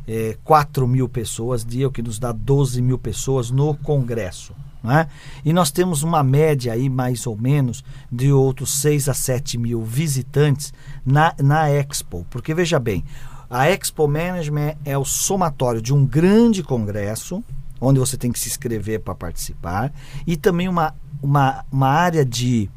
eh, 0.07 0.37
4 0.43 0.87
mil 0.87 1.09
pessoas 1.09 1.65
dia, 1.65 1.87
o 1.87 1.91
que 1.91 2.01
nos 2.01 2.19
dá 2.19 2.31
12 2.31 2.81
mil 2.81 2.97
pessoas 2.97 3.51
no 3.51 3.73
congresso. 3.73 4.53
É? 4.85 5.07
E 5.43 5.51
nós 5.51 5.71
temos 5.71 6.03
uma 6.03 6.23
média 6.23 6.71
aí, 6.71 6.89
mais 6.89 7.27
ou 7.27 7.35
menos, 7.35 7.83
de 8.09 8.31
outros 8.31 8.79
6 8.79 9.09
a 9.09 9.13
7 9.13 9.57
mil 9.57 9.83
visitantes 9.83 10.73
na, 11.05 11.33
na 11.37 11.69
Expo. 11.69 12.25
Porque 12.29 12.53
veja 12.53 12.79
bem, 12.79 13.03
a 13.49 13.69
Expo 13.69 14.07
Management 14.07 14.75
é 14.85 14.97
o 14.97 15.03
somatório 15.03 15.81
de 15.81 15.93
um 15.93 16.05
grande 16.05 16.63
congresso, 16.63 17.43
onde 17.81 17.99
você 17.99 18.15
tem 18.15 18.31
que 18.31 18.39
se 18.39 18.47
inscrever 18.47 19.01
para 19.01 19.15
participar, 19.15 19.91
e 20.25 20.37
também 20.37 20.69
uma, 20.69 20.95
uma, 21.21 21.65
uma 21.71 21.89
área 21.89 22.23
de 22.23 22.69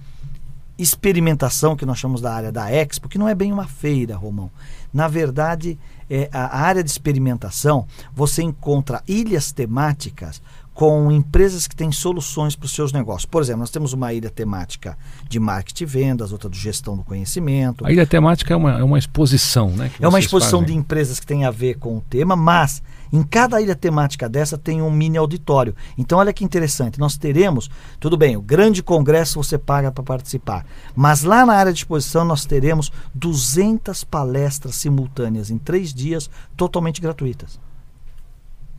experimentação 0.78 1.76
que 1.76 1.86
nós 1.86 1.98
chamamos 1.98 2.20
da 2.20 2.34
área 2.34 2.50
da 2.50 2.70
Expo, 2.70 3.08
que 3.08 3.18
não 3.18 3.28
é 3.28 3.34
bem 3.34 3.52
uma 3.52 3.66
feira, 3.66 4.16
Romão. 4.16 4.50
Na 4.92 5.06
verdade, 5.06 5.78
é, 6.10 6.28
a 6.32 6.58
área 6.58 6.82
de 6.82 6.90
experimentação, 6.90 7.86
você 8.14 8.42
encontra 8.42 9.02
ilhas 9.06 9.52
temáticas 9.52 10.42
com 10.74 11.12
empresas 11.12 11.68
que 11.68 11.76
têm 11.76 11.92
soluções 11.92 12.56
para 12.56 12.66
os 12.66 12.74
seus 12.74 12.92
negócios. 12.92 13.26
Por 13.26 13.42
exemplo, 13.42 13.61
nós 13.61 13.70
temos 13.70 13.92
uma 13.92 14.12
ilha 14.12 14.30
temática 14.30 14.96
de 15.28 15.38
marketing 15.38 15.85
e 15.85 15.87
vendas, 15.87 16.32
outra 16.32 16.48
de 16.48 16.58
gestão 16.58 16.96
do 16.96 17.04
conhecimento. 17.04 17.87
A 17.87 17.92
ilha 17.92 18.06
temática 18.06 18.54
é 18.54 18.56
uma, 18.56 18.78
é 18.78 18.82
uma 18.82 18.98
exposição, 18.98 19.70
né? 19.70 19.90
É 20.00 20.08
uma 20.08 20.18
exposição 20.18 20.61
fazem. 20.61 20.74
de 20.74 20.80
empresas 20.80 21.20
que 21.20 21.26
tem 21.26 21.44
a 21.44 21.50
ver 21.50 21.74
com 21.74 21.98
o 21.98 22.00
tema, 22.00 22.35
mas 22.35 22.82
em 23.12 23.22
cada 23.22 23.61
ilha 23.61 23.76
temática 23.76 24.28
dessa 24.28 24.56
tem 24.56 24.80
um 24.80 24.90
mini 24.90 25.18
auditório. 25.18 25.76
Então, 25.98 26.18
olha 26.18 26.32
que 26.32 26.44
interessante. 26.44 26.98
Nós 26.98 27.18
teremos, 27.18 27.70
tudo 28.00 28.16
bem, 28.16 28.37
o 28.37 28.42
grande 28.42 28.82
congresso 28.82 29.42
você 29.42 29.58
paga 29.58 29.92
para 29.92 30.02
participar, 30.02 30.64
mas 30.96 31.22
lá 31.22 31.44
na 31.44 31.52
área 31.52 31.72
de 31.72 31.80
exposição 31.80 32.24
nós 32.24 32.46
teremos 32.46 32.90
200 33.14 34.04
palestras 34.04 34.76
simultâneas 34.76 35.50
em 35.50 35.58
três 35.58 35.92
dias, 35.92 36.30
totalmente 36.56 37.00
gratuitas. 37.00 37.61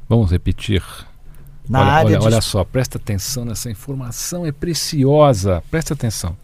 Vamos 0.10 0.32
repetir. 0.32 0.84
Na 1.70 1.80
olha, 1.80 1.92
área 1.92 2.06
olha, 2.10 2.20
de 2.20 2.26
olha 2.26 2.42
só, 2.42 2.64
presta 2.64 2.98
atenção 2.98 3.46
nessa 3.46 3.70
informação, 3.72 4.46
é 4.46 4.52
preciosa. 4.52 5.64
Presta 5.72 5.94
atenção. 5.94 6.36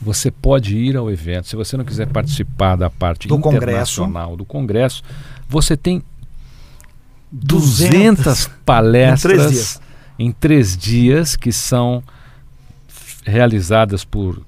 Você 0.00 0.30
pode 0.32 0.76
ir 0.76 0.96
ao 0.96 1.10
evento. 1.10 1.46
Se 1.46 1.54
você 1.54 1.76
não 1.76 1.84
quiser 1.84 2.08
participar 2.08 2.74
da 2.76 2.90
parte 2.90 3.28
Do 3.28 3.38
congresso. 3.38 3.64
internacional 4.02 4.36
do 4.36 4.44
congresso, 4.44 5.02
você 5.48 5.76
tem 5.76 6.02
200 7.30 7.88
200 7.88 8.50
palestras 8.64 9.32
Em 9.32 9.38
três 9.38 9.52
dias. 9.52 9.80
em 10.18 10.32
três 10.32 10.76
dias 10.76 11.36
que 11.36 11.52
são 11.52 12.02
realizadas 13.24 14.04
por 14.04 14.42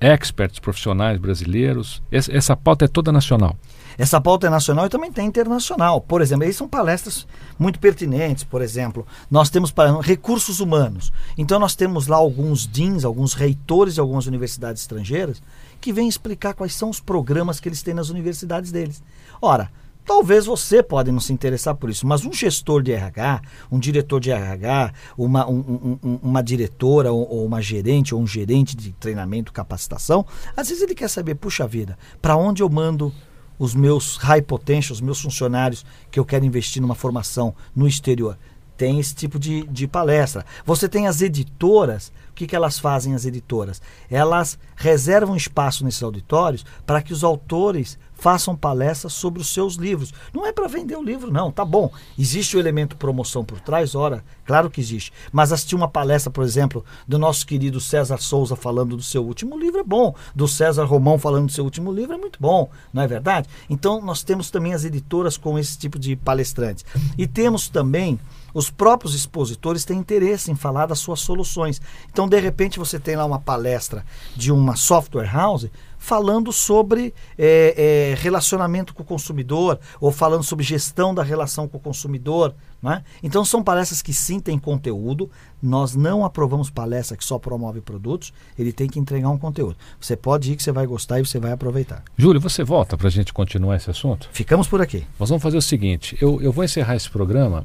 experts 0.00 0.58
profissionais 0.58 1.18
brasileiros. 1.18 2.02
Essa, 2.12 2.36
essa 2.36 2.56
pauta 2.56 2.84
é 2.84 2.88
toda 2.88 3.10
nacional. 3.10 3.56
Essa 3.98 4.20
pauta 4.20 4.46
é 4.46 4.50
nacional 4.50 4.86
e 4.86 4.88
também 4.88 5.10
tem 5.10 5.26
internacional. 5.26 6.00
Por 6.00 6.22
exemplo, 6.22 6.44
aí 6.46 6.52
são 6.52 6.68
palestras 6.68 7.26
muito 7.58 7.80
pertinentes. 7.80 8.44
Por 8.44 8.62
exemplo, 8.62 9.04
nós 9.28 9.50
temos 9.50 9.72
para 9.72 10.00
recursos 10.00 10.60
humanos. 10.60 11.12
Então 11.36 11.58
nós 11.58 11.74
temos 11.74 12.06
lá 12.06 12.16
alguns 12.16 12.64
DINs, 12.66 13.04
alguns 13.04 13.34
reitores 13.34 13.94
de 13.94 14.00
algumas 14.00 14.26
universidades 14.26 14.82
estrangeiras 14.82 15.42
que 15.80 15.92
vêm 15.92 16.08
explicar 16.08 16.54
quais 16.54 16.74
são 16.76 16.88
os 16.90 17.00
programas 17.00 17.58
que 17.58 17.68
eles 17.68 17.82
têm 17.82 17.92
nas 17.92 18.08
universidades 18.08 18.70
deles. 18.70 19.02
Ora, 19.42 19.68
talvez 20.04 20.46
você 20.46 20.80
pode 20.80 21.10
não 21.10 21.20
se 21.20 21.32
interessar 21.32 21.74
por 21.74 21.90
isso, 21.90 22.06
mas 22.06 22.24
um 22.24 22.32
gestor 22.32 22.82
de 22.82 22.92
RH, 22.92 23.42
um 23.70 23.78
diretor 23.80 24.20
de 24.20 24.30
RH, 24.30 24.92
uma, 25.18 25.44
um- 25.48 25.58
um- 26.02 26.08
um- 26.08 26.18
uma 26.22 26.42
diretora 26.42 27.12
ou, 27.12 27.28
ou 27.28 27.44
uma 27.44 27.60
gerente 27.60 28.14
ou 28.14 28.20
um 28.20 28.26
gerente 28.26 28.76
de 28.76 28.92
treinamento, 28.92 29.52
capacitação, 29.52 30.24
às 30.56 30.68
vezes 30.68 30.82
ele 30.84 30.94
quer 30.94 31.08
saber, 31.08 31.34
puxa 31.34 31.66
vida, 31.66 31.98
para 32.22 32.36
onde 32.36 32.62
eu 32.62 32.68
mando 32.70 33.12
os 33.58 33.74
meus 33.74 34.16
high 34.16 34.42
potential, 34.42 34.94
os 34.94 35.00
meus 35.00 35.20
funcionários 35.20 35.84
que 36.10 36.18
eu 36.18 36.24
quero 36.24 36.44
investir 36.44 36.80
numa 36.80 36.94
formação 36.94 37.54
no 37.74 37.86
exterior. 37.86 38.38
Tem 38.76 39.00
esse 39.00 39.14
tipo 39.14 39.38
de, 39.38 39.66
de 39.66 39.88
palestra. 39.88 40.46
Você 40.64 40.88
tem 40.88 41.08
as 41.08 41.20
editoras. 41.20 42.12
O 42.30 42.34
que, 42.34 42.46
que 42.46 42.54
elas 42.54 42.78
fazem, 42.78 43.12
as 43.12 43.24
editoras? 43.24 43.82
Elas 44.08 44.56
reservam 44.76 45.34
espaço 45.34 45.84
nesses 45.84 46.02
auditórios 46.02 46.64
para 46.86 47.02
que 47.02 47.12
os 47.12 47.24
autores 47.24 47.98
façam 48.18 48.54
palestras 48.54 49.12
sobre 49.12 49.40
os 49.40 49.48
seus 49.48 49.76
livros. 49.76 50.12
Não 50.34 50.44
é 50.44 50.52
para 50.52 50.68
vender 50.68 50.96
o 50.96 51.02
livro, 51.02 51.32
não. 51.32 51.50
Tá 51.50 51.64
bom. 51.64 51.90
Existe 52.18 52.56
o 52.56 52.60
elemento 52.60 52.96
promoção 52.96 53.44
por 53.44 53.60
trás? 53.60 53.94
Ora, 53.94 54.24
claro 54.44 54.68
que 54.68 54.80
existe. 54.80 55.12
Mas 55.32 55.52
assistir 55.52 55.76
uma 55.76 55.88
palestra, 55.88 56.30
por 56.30 56.44
exemplo, 56.44 56.84
do 57.06 57.18
nosso 57.18 57.46
querido 57.46 57.80
César 57.80 58.18
Souza 58.18 58.56
falando 58.56 58.96
do 58.96 59.02
seu 59.02 59.24
último 59.24 59.56
livro 59.56 59.80
é 59.80 59.84
bom. 59.84 60.14
Do 60.34 60.48
César 60.48 60.84
Romão 60.84 61.18
falando 61.18 61.46
do 61.46 61.52
seu 61.52 61.64
último 61.64 61.92
livro 61.92 62.14
é 62.14 62.18
muito 62.18 62.38
bom. 62.40 62.68
Não 62.92 63.02
é 63.02 63.06
verdade? 63.06 63.48
Então, 63.70 64.02
nós 64.02 64.22
temos 64.22 64.50
também 64.50 64.74
as 64.74 64.84
editoras 64.84 65.36
com 65.36 65.58
esse 65.58 65.78
tipo 65.78 65.98
de 65.98 66.16
palestrantes. 66.16 66.84
E 67.16 67.26
temos 67.26 67.68
também 67.68 68.18
os 68.52 68.70
próprios 68.70 69.14
expositores 69.14 69.84
têm 69.84 69.98
interesse 69.98 70.50
em 70.50 70.56
falar 70.56 70.86
das 70.86 70.98
suas 70.98 71.20
soluções. 71.20 71.80
Então, 72.10 72.28
de 72.28 72.40
repente, 72.40 72.78
você 72.78 72.98
tem 72.98 73.14
lá 73.14 73.24
uma 73.24 73.38
palestra 73.38 74.04
de 74.34 74.50
uma 74.50 74.74
software 74.74 75.30
house 75.32 75.70
falando 75.98 76.52
sobre 76.52 77.12
é, 77.36 78.12
é, 78.12 78.22
relacionamento 78.22 78.94
com 78.94 79.02
o 79.02 79.06
consumidor 79.06 79.78
ou 80.00 80.10
falando 80.10 80.42
sobre 80.42 80.64
gestão 80.64 81.14
da 81.14 81.22
relação 81.22 81.68
com 81.68 81.76
o 81.76 81.80
consumidor. 81.80 82.54
Não 82.80 82.92
é? 82.92 83.02
Então, 83.22 83.44
são 83.44 83.62
palestras 83.62 84.00
que 84.00 84.12
sim 84.12 84.38
têm 84.38 84.56
conteúdo. 84.56 85.28
Nós 85.60 85.96
não 85.96 86.24
aprovamos 86.24 86.70
palestra 86.70 87.16
que 87.16 87.24
só 87.24 87.36
promove 87.36 87.80
produtos. 87.80 88.32
Ele 88.56 88.72
tem 88.72 88.88
que 88.88 89.00
entregar 89.00 89.28
um 89.30 89.38
conteúdo. 89.38 89.76
Você 90.00 90.16
pode 90.16 90.52
ir 90.52 90.56
que 90.56 90.62
você 90.62 90.70
vai 90.70 90.86
gostar 90.86 91.18
e 91.18 91.26
você 91.26 91.40
vai 91.40 91.50
aproveitar. 91.50 92.04
Júlio, 92.16 92.40
você 92.40 92.62
volta 92.62 92.96
para 92.96 93.08
a 93.08 93.10
gente 93.10 93.32
continuar 93.32 93.76
esse 93.76 93.90
assunto? 93.90 94.28
Ficamos 94.32 94.68
por 94.68 94.80
aqui. 94.80 95.04
Nós 95.18 95.28
vamos 95.28 95.42
fazer 95.42 95.56
o 95.56 95.62
seguinte: 95.62 96.16
eu, 96.20 96.40
eu 96.40 96.52
vou 96.52 96.62
encerrar 96.62 96.94
esse 96.94 97.10
programa 97.10 97.64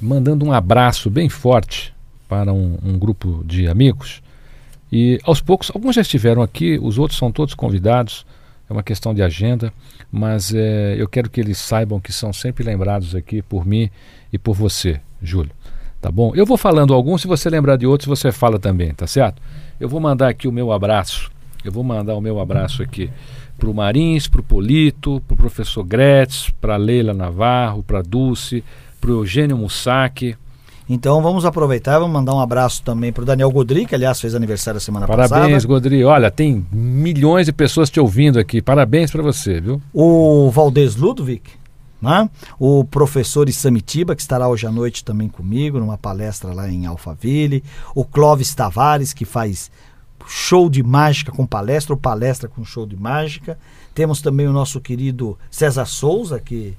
mandando 0.00 0.44
um 0.44 0.52
abraço 0.52 1.10
bem 1.10 1.28
forte 1.28 1.94
para 2.28 2.52
um, 2.52 2.78
um 2.84 2.98
grupo 2.98 3.42
de 3.44 3.66
amigos. 3.66 4.22
E 4.92 5.20
aos 5.24 5.40
poucos, 5.40 5.70
alguns 5.74 5.94
já 5.94 6.02
estiveram 6.02 6.42
aqui, 6.42 6.78
os 6.82 6.98
outros 6.98 7.18
são 7.18 7.30
todos 7.30 7.54
convidados. 7.54 8.26
É 8.68 8.72
uma 8.72 8.82
questão 8.82 9.12
de 9.12 9.22
agenda, 9.22 9.72
mas 10.12 10.54
é, 10.54 10.94
eu 10.96 11.08
quero 11.08 11.28
que 11.28 11.40
eles 11.40 11.58
saibam 11.58 12.00
que 12.00 12.12
são 12.12 12.32
sempre 12.32 12.62
lembrados 12.62 13.14
aqui 13.14 13.42
por 13.42 13.66
mim 13.66 13.90
e 14.32 14.38
por 14.38 14.54
você, 14.54 15.00
Júlio. 15.20 15.50
Tá 16.00 16.10
bom? 16.10 16.32
Eu 16.34 16.46
vou 16.46 16.56
falando 16.56 16.94
alguns, 16.94 17.20
se 17.20 17.26
você 17.26 17.50
lembrar 17.50 17.76
de 17.76 17.86
outros, 17.86 18.08
você 18.08 18.32
fala 18.32 18.58
também, 18.58 18.94
tá 18.94 19.06
certo? 19.06 19.42
Eu 19.78 19.88
vou 19.88 20.00
mandar 20.00 20.28
aqui 20.28 20.48
o 20.48 20.52
meu 20.52 20.72
abraço 20.72 21.30
Eu 21.64 21.72
vou 21.72 21.84
mandar 21.84 22.14
o 22.14 22.20
meu 22.20 22.40
abraço 22.40 22.82
aqui 22.82 23.10
para 23.58 23.68
o 23.68 23.74
Marins, 23.74 24.26
para 24.26 24.40
o 24.40 24.44
Polito, 24.44 25.22
para 25.26 25.34
o 25.34 25.36
professor 25.36 25.84
Gretz, 25.84 26.48
para 26.60 26.76
Leila 26.76 27.12
Navarro, 27.12 27.82
para 27.82 28.00
Dulce, 28.00 28.64
para 28.98 29.10
o 29.10 29.14
Eugênio 29.20 29.58
Mussac. 29.58 30.34
Então 30.92 31.22
vamos 31.22 31.44
aproveitar, 31.44 32.00
vamos 32.00 32.12
mandar 32.12 32.34
um 32.34 32.40
abraço 32.40 32.82
também 32.82 33.12
para 33.12 33.22
o 33.22 33.24
Daniel 33.24 33.48
Godri, 33.52 33.86
que 33.86 33.94
aliás 33.94 34.20
fez 34.20 34.34
aniversário 34.34 34.80
semana 34.80 35.06
Parabéns, 35.06 35.28
passada. 35.28 35.42
Parabéns, 35.42 35.64
Godri. 35.64 36.04
Olha, 36.04 36.32
tem 36.32 36.66
milhões 36.72 37.46
de 37.46 37.52
pessoas 37.52 37.88
te 37.88 38.00
ouvindo 38.00 38.40
aqui. 38.40 38.60
Parabéns 38.60 39.08
para 39.08 39.22
você, 39.22 39.60
viu? 39.60 39.80
O 39.94 40.50
Valdez 40.50 40.96
Ludwig, 40.96 41.42
né? 42.02 42.28
o 42.58 42.82
professor 42.82 43.48
Isamitiba, 43.48 44.16
que 44.16 44.20
estará 44.20 44.48
hoje 44.48 44.66
à 44.66 44.72
noite 44.72 45.04
também 45.04 45.28
comigo, 45.28 45.78
numa 45.78 45.96
palestra 45.96 46.52
lá 46.52 46.68
em 46.68 46.86
Alphaville. 46.86 47.62
O 47.94 48.04
Clóvis 48.04 48.52
Tavares, 48.52 49.12
que 49.12 49.24
faz 49.24 49.70
show 50.26 50.68
de 50.68 50.82
mágica 50.82 51.30
com 51.30 51.46
palestra, 51.46 51.94
ou 51.94 52.00
palestra 52.00 52.48
com 52.48 52.64
show 52.64 52.84
de 52.84 52.96
mágica. 52.96 53.56
Temos 53.94 54.20
também 54.20 54.48
o 54.48 54.52
nosso 54.52 54.80
querido 54.80 55.38
César 55.52 55.86
Souza, 55.86 56.40
que, 56.40 56.76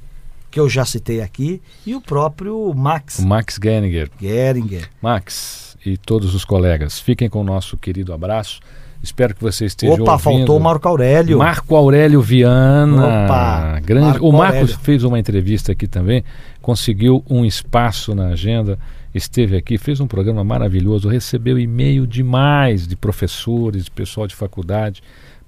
que 0.51 0.59
eu 0.59 0.69
já 0.69 0.83
citei 0.83 1.21
aqui, 1.21 1.61
e 1.87 1.95
o 1.95 2.01
próprio 2.01 2.73
Max. 2.75 3.19
O 3.19 3.25
Max 3.25 3.57
Geringer. 3.61 4.11
Geringer. 4.19 4.89
Max 5.01 5.77
e 5.85 5.97
todos 5.97 6.35
os 6.35 6.45
colegas, 6.45 6.99
fiquem 6.99 7.29
com 7.29 7.41
o 7.41 7.43
nosso 7.43 7.77
querido 7.77 8.13
abraço. 8.13 8.59
Espero 9.01 9.33
que 9.33 9.41
você 9.41 9.65
esteja 9.65 9.93
Opa, 9.93 10.11
ouvindo. 10.11 10.19
faltou 10.19 10.57
o 10.57 10.59
Marco 10.59 10.87
Aurélio. 10.87 11.39
Marco 11.39 11.75
Aurélio 11.75 12.21
Viana. 12.21 13.25
Opa, 13.25 13.79
grande. 13.79 14.05
Marco 14.05 14.27
o 14.27 14.31
Marcos 14.31 14.59
Aurélio. 14.59 14.79
fez 14.79 15.03
uma 15.03 15.17
entrevista 15.17 15.71
aqui 15.71 15.87
também, 15.87 16.23
conseguiu 16.61 17.23
um 17.27 17.43
espaço 17.43 18.13
na 18.13 18.27
agenda, 18.27 18.77
esteve 19.15 19.57
aqui, 19.57 19.79
fez 19.79 19.99
um 19.99 20.05
programa 20.05 20.43
maravilhoso, 20.43 21.09
recebeu 21.09 21.57
e-mail 21.57 22.05
demais 22.05 22.87
de 22.87 22.95
professores, 22.95 23.85
de 23.85 23.91
pessoal 23.91 24.27
de 24.27 24.35
faculdade. 24.35 25.01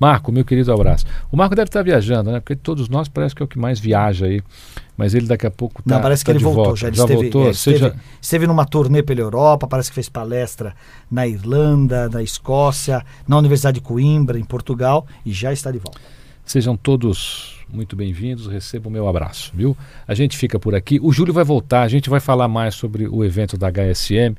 Marco, 0.04 0.34
meu 0.34 0.44
querido 0.44 0.74
abraço. 0.74 1.06
O 1.32 1.38
Marco 1.38 1.56
deve 1.56 1.70
estar 1.70 1.82
viajando, 1.82 2.30
né? 2.30 2.42
Porque 2.42 2.58
todos 2.58 2.89
nós 2.89 3.08
parece 3.08 3.34
que 3.34 3.42
é 3.42 3.46
o 3.46 3.48
que 3.48 3.58
mais 3.58 3.80
viaja 3.80 4.26
aí. 4.26 4.42
Mas 4.98 5.13
ele 5.13 5.28
daqui 5.28 5.48
a 5.48 5.52
pouco 5.52 5.82
tá, 5.82 5.96
Não, 5.96 6.02
parece 6.02 6.24
que 6.24 6.28
tá 6.28 6.32
ele 6.34 6.39
de 6.39 6.44
voltou, 6.44 6.63
volta. 6.66 6.80
já, 6.82 6.88
ele 6.89 6.98
esteve, 6.98 7.22
voltou. 7.22 7.50
é, 7.50 7.54
Seja- 7.54 7.88
esteve, 7.88 8.04
esteve 8.22 8.48
numa 8.48 8.66
turnê 8.66 9.02
pela 9.02 9.22
Europa, 9.22 9.66
parece 9.66 9.89
que 9.89 9.96
fez 9.96 10.10
palestra 10.10 10.76
na 11.10 11.26
Irlanda, 11.26 12.10
na 12.10 12.22
Escócia, 12.22 13.02
na 13.26 13.38
Universidade 13.38 13.76
de 13.80 13.82
Coimbra, 13.82 14.38
em 14.38 14.44
Portugal, 14.44 15.08
e 15.26 15.32
já 15.32 15.54
está 15.54 15.72
de 15.72 15.80
volta. 15.80 16.00
Sejam 16.46 16.76
todos 16.76 17.66
muito 17.70 17.96
bem-vindos, 17.96 18.46
recebam 18.48 18.89
o 18.89 18.94
meu 18.94 19.08
abraço, 19.08 19.52
viu? 19.56 19.76
A 20.06 20.13
gente 20.13 20.38
fica 20.38 20.60
por 20.60 20.76
aqui. 20.76 21.00
O 21.02 21.13
Júlio 21.13 21.34
vai 21.34 21.46
voltar, 21.46 21.82
a 21.84 21.88
gente 21.88 22.10
vai 22.10 22.20
falar 22.20 22.50
mais 22.50 22.76
sobre 22.76 23.08
o 23.08 23.24
evento 23.24 23.58
da 23.58 23.70
HSM 23.72 24.36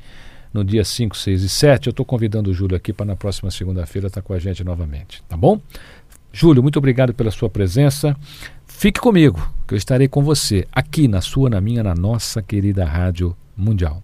no 0.54 0.64
dia 0.64 0.84
5, 0.84 1.16
6 1.16 1.42
e 1.42 1.48
7. 1.48 1.88
Eu 1.88 1.90
estou 1.90 2.06
convidando 2.06 2.50
o 2.50 2.54
Júlio 2.54 2.76
aqui 2.76 2.92
para 2.92 3.04
na 3.04 3.16
próxima 3.16 3.50
segunda-feira 3.50 4.06
estar 4.06 4.22
com 4.22 4.32
a 4.32 4.38
gente 4.38 4.62
novamente, 4.62 5.20
tá 5.28 5.36
bom? 5.36 5.60
Júlio, 6.32 6.62
muito 6.62 6.78
obrigado 6.78 7.12
pela 7.12 7.32
sua 7.32 7.50
presença. 7.50 8.16
Fique 8.66 9.00
comigo, 9.00 9.52
que 9.66 9.74
eu 9.74 9.78
estarei 9.78 10.06
com 10.06 10.22
você 10.22 10.66
aqui 10.72 11.08
na 11.08 11.20
sua, 11.20 11.50
na 11.50 11.60
minha, 11.60 11.82
na 11.82 11.94
nossa 11.94 12.40
querida 12.40 12.84
Rádio 12.84 13.36
Mundial. 13.56 14.03